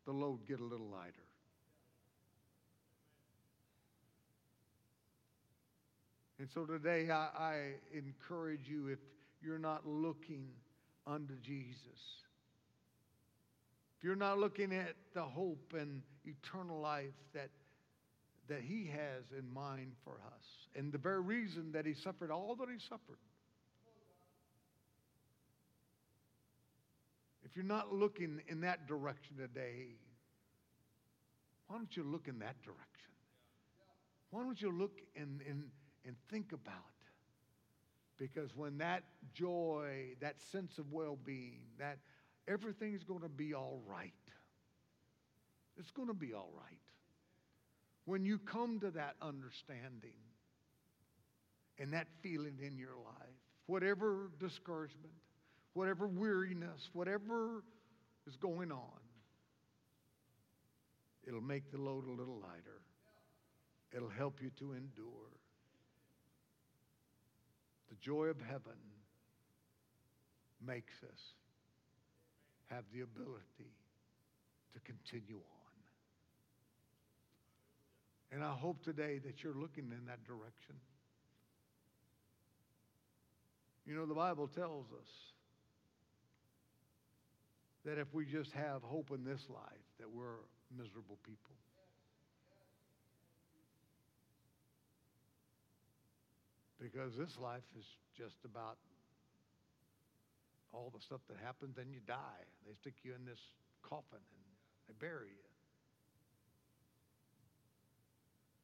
[0.05, 1.29] the load get a little lighter.
[6.39, 7.55] And so today I, I
[7.93, 8.99] encourage you if
[9.43, 10.47] you're not looking
[11.07, 12.01] unto Jesus,
[13.99, 17.51] if you're not looking at the hope and eternal life that,
[18.49, 20.45] that He has in mind for us,
[20.77, 23.19] and the very reason that He suffered all that He suffered,
[27.45, 29.97] if you're not looking in that direction today,
[31.66, 32.85] why don't you look in that direction?
[34.31, 35.65] Why don't you look and, and,
[36.05, 36.75] and think about?
[38.16, 41.99] Because when that joy, that sense of well being, that
[42.49, 44.12] everything's going to be all right.
[45.77, 46.79] It's going to be all right.
[48.05, 50.16] When you come to that understanding
[51.79, 53.29] and that feeling in your life,
[53.66, 55.12] whatever discouragement,
[55.75, 57.62] whatever weariness, whatever
[58.27, 59.01] is going on,
[61.27, 62.81] it'll make the load a little lighter.
[63.95, 65.31] It'll help you to endure.
[67.91, 68.79] The joy of heaven
[70.65, 71.20] makes us
[72.70, 73.73] have the ability
[74.74, 75.59] to continue on.
[78.31, 80.77] And I hope today that you're looking in that direction.
[83.86, 85.09] You know, the Bible tells us
[87.86, 90.45] that if we just have hope in this life, that we're
[90.77, 91.57] miserable people.
[96.78, 97.86] Because this life is
[98.16, 98.77] just about
[100.89, 102.40] all the stuff that happens, then you die.
[102.66, 103.40] They stick you in this
[103.82, 104.44] coffin and
[104.89, 105.48] they bury you.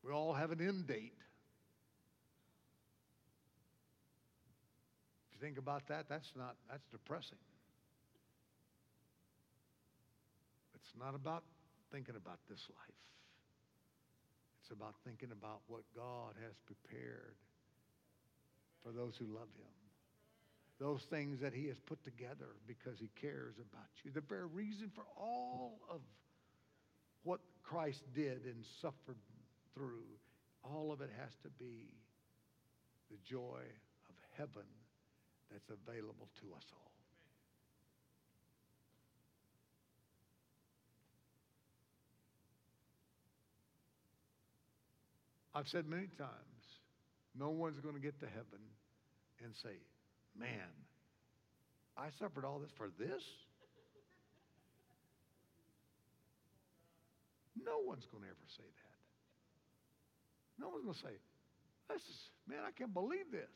[0.03, 1.13] We all have an end date.
[5.29, 7.41] If you think about that, that's not that's depressing.
[10.77, 11.43] It's not about
[11.93, 13.05] thinking about this life.
[14.63, 17.37] It's about thinking about what God has prepared
[18.83, 19.84] for those who love him
[20.81, 24.11] those things that he has put together because he cares about you.
[24.11, 26.01] The very reason for all of
[27.23, 29.19] what Christ did and suffered
[29.75, 30.05] through,
[30.63, 31.87] all of it has to be
[33.11, 33.61] the joy
[34.09, 34.67] of heaven
[35.51, 36.85] that's available to us all.
[45.55, 46.31] I've said many times,
[47.39, 48.59] no one's going to get to heaven
[49.45, 49.77] and say,
[50.39, 50.71] Man,
[51.97, 53.23] I suffered all this for this?
[57.65, 58.99] No one's going to ever say that.
[60.59, 61.17] No one's going to say,
[61.89, 63.51] this is, man, I can't believe this.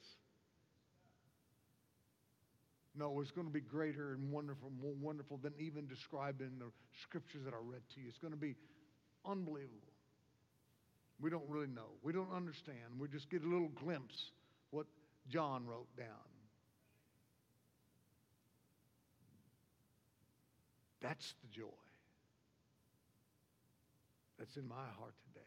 [2.97, 6.71] No, it's going to be greater and wonderful, more wonderful than even described in the
[7.03, 8.09] scriptures that I read to you.
[8.09, 8.57] It's going to be
[9.25, 9.93] unbelievable.
[11.21, 11.95] We don't really know.
[12.03, 12.99] We don't understand.
[12.99, 14.33] We just get a little glimpse
[14.71, 14.87] what
[15.29, 16.07] John wrote down.
[21.01, 21.83] That's the joy
[24.39, 25.45] that's in my heart today.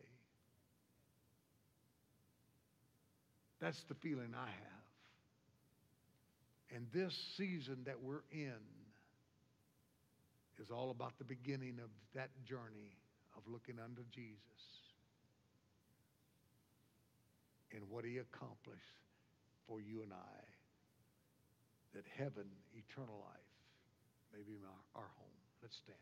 [3.59, 4.81] That's the feeling I have.
[6.75, 8.59] And this season that we're in
[10.61, 12.97] is all about the beginning of that journey
[13.37, 14.41] of looking unto Jesus
[17.73, 18.99] and what he accomplished
[19.67, 20.41] for you and I.
[21.93, 23.51] That heaven, eternal life,
[24.33, 25.40] may be our, our home.
[25.61, 25.97] Let's stand.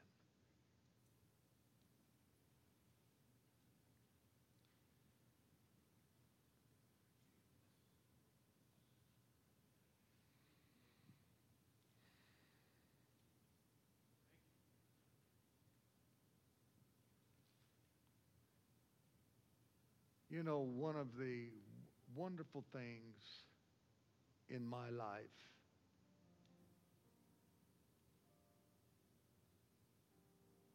[20.30, 21.50] You know, one of the
[22.16, 23.44] wonderful things
[24.50, 25.24] in my life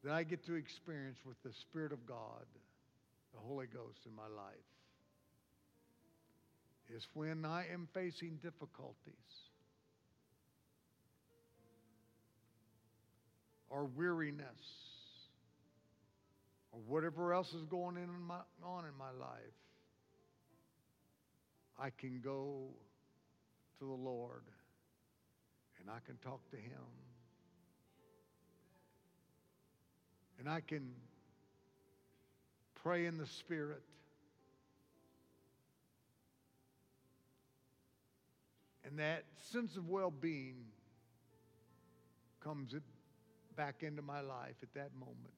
[0.05, 2.45] that I get to experience with the Spirit of God,
[3.33, 4.55] the Holy Ghost in my life,
[6.95, 9.15] is when I am facing difficulties
[13.71, 14.45] or weariness
[16.71, 19.57] or whatever else is going in my, on in my life,
[21.79, 22.69] I can go
[23.79, 24.43] to the Lord
[25.81, 26.85] and I can talk to Him.
[30.39, 30.91] And I can
[32.83, 33.83] pray in the Spirit.
[38.85, 40.57] And that sense of well being
[42.43, 42.75] comes
[43.57, 45.35] back into my life at that moment.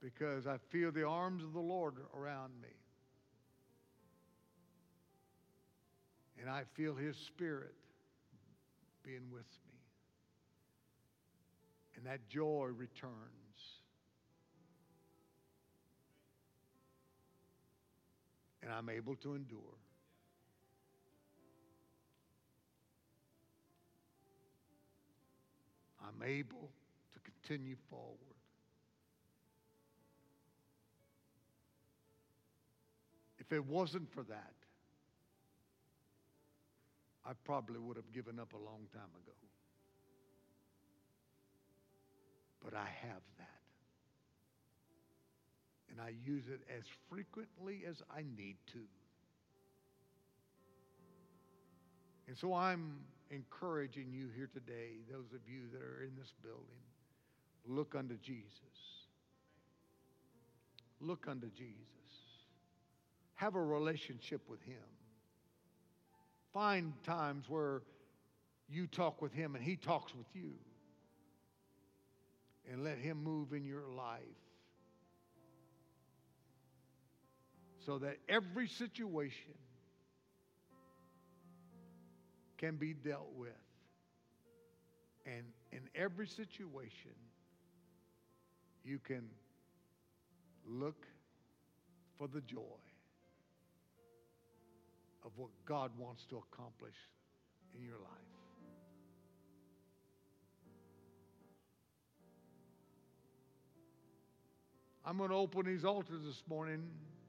[0.00, 2.68] because I feel the arms of the Lord around me.
[6.40, 7.74] And I feel His Spirit
[9.04, 9.67] being with me.
[11.98, 13.10] And that joy returns.
[18.62, 19.58] And I'm able to endure.
[26.00, 26.70] I'm able
[27.14, 28.16] to continue forward.
[33.40, 34.52] If it wasn't for that,
[37.26, 39.47] I probably would have given up a long time ago.
[42.68, 43.48] But I have that.
[45.90, 48.80] And I use it as frequently as I need to.
[52.26, 52.98] And so I'm
[53.30, 56.84] encouraging you here today, those of you that are in this building,
[57.66, 58.52] look unto Jesus.
[61.00, 61.78] Look unto Jesus.
[63.36, 64.76] Have a relationship with Him.
[66.52, 67.80] Find times where
[68.68, 70.52] you talk with Him and He talks with you.
[72.70, 74.22] And let Him move in your life
[77.84, 79.54] so that every situation
[82.58, 83.52] can be dealt with.
[85.24, 87.12] And in every situation,
[88.84, 89.28] you can
[90.66, 91.06] look
[92.18, 92.80] for the joy
[95.24, 96.96] of what God wants to accomplish
[97.74, 98.37] in your life.
[105.08, 106.82] I'm going to open these altars this morning.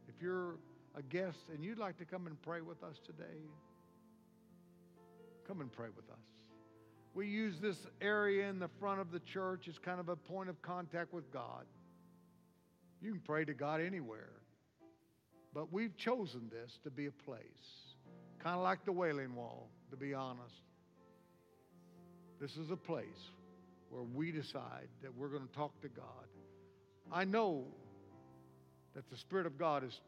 [0.10, 0.56] If you're
[0.98, 3.40] a guest and you'd like to come and pray with us today,
[5.48, 6.20] come and pray with us.
[7.14, 10.50] We use this area in the front of the church as kind of a point
[10.50, 11.64] of contact with God.
[13.02, 14.34] You can pray to God anywhere.
[15.54, 17.42] But we've chosen this to be a place,
[18.44, 20.64] kind of like the Wailing Wall, to be honest.
[22.42, 23.06] This is a place
[23.90, 26.28] where we decide that we're going to talk to God.
[27.12, 27.66] I know
[28.96, 30.00] that the Spirit of God has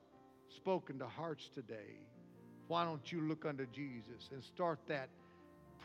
[0.55, 1.99] spoken to hearts today.
[2.67, 5.09] Why don't you look unto Jesus and start that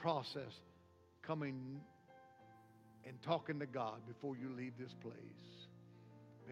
[0.01, 0.61] process
[1.23, 1.81] coming
[3.07, 5.13] and talking to God before you leave this place?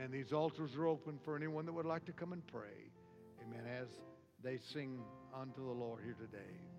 [0.01, 2.91] And these altars are open for anyone that would like to come and pray.
[3.43, 3.65] Amen.
[3.81, 3.89] As
[4.43, 4.99] they sing
[5.39, 6.74] unto the Lord here today.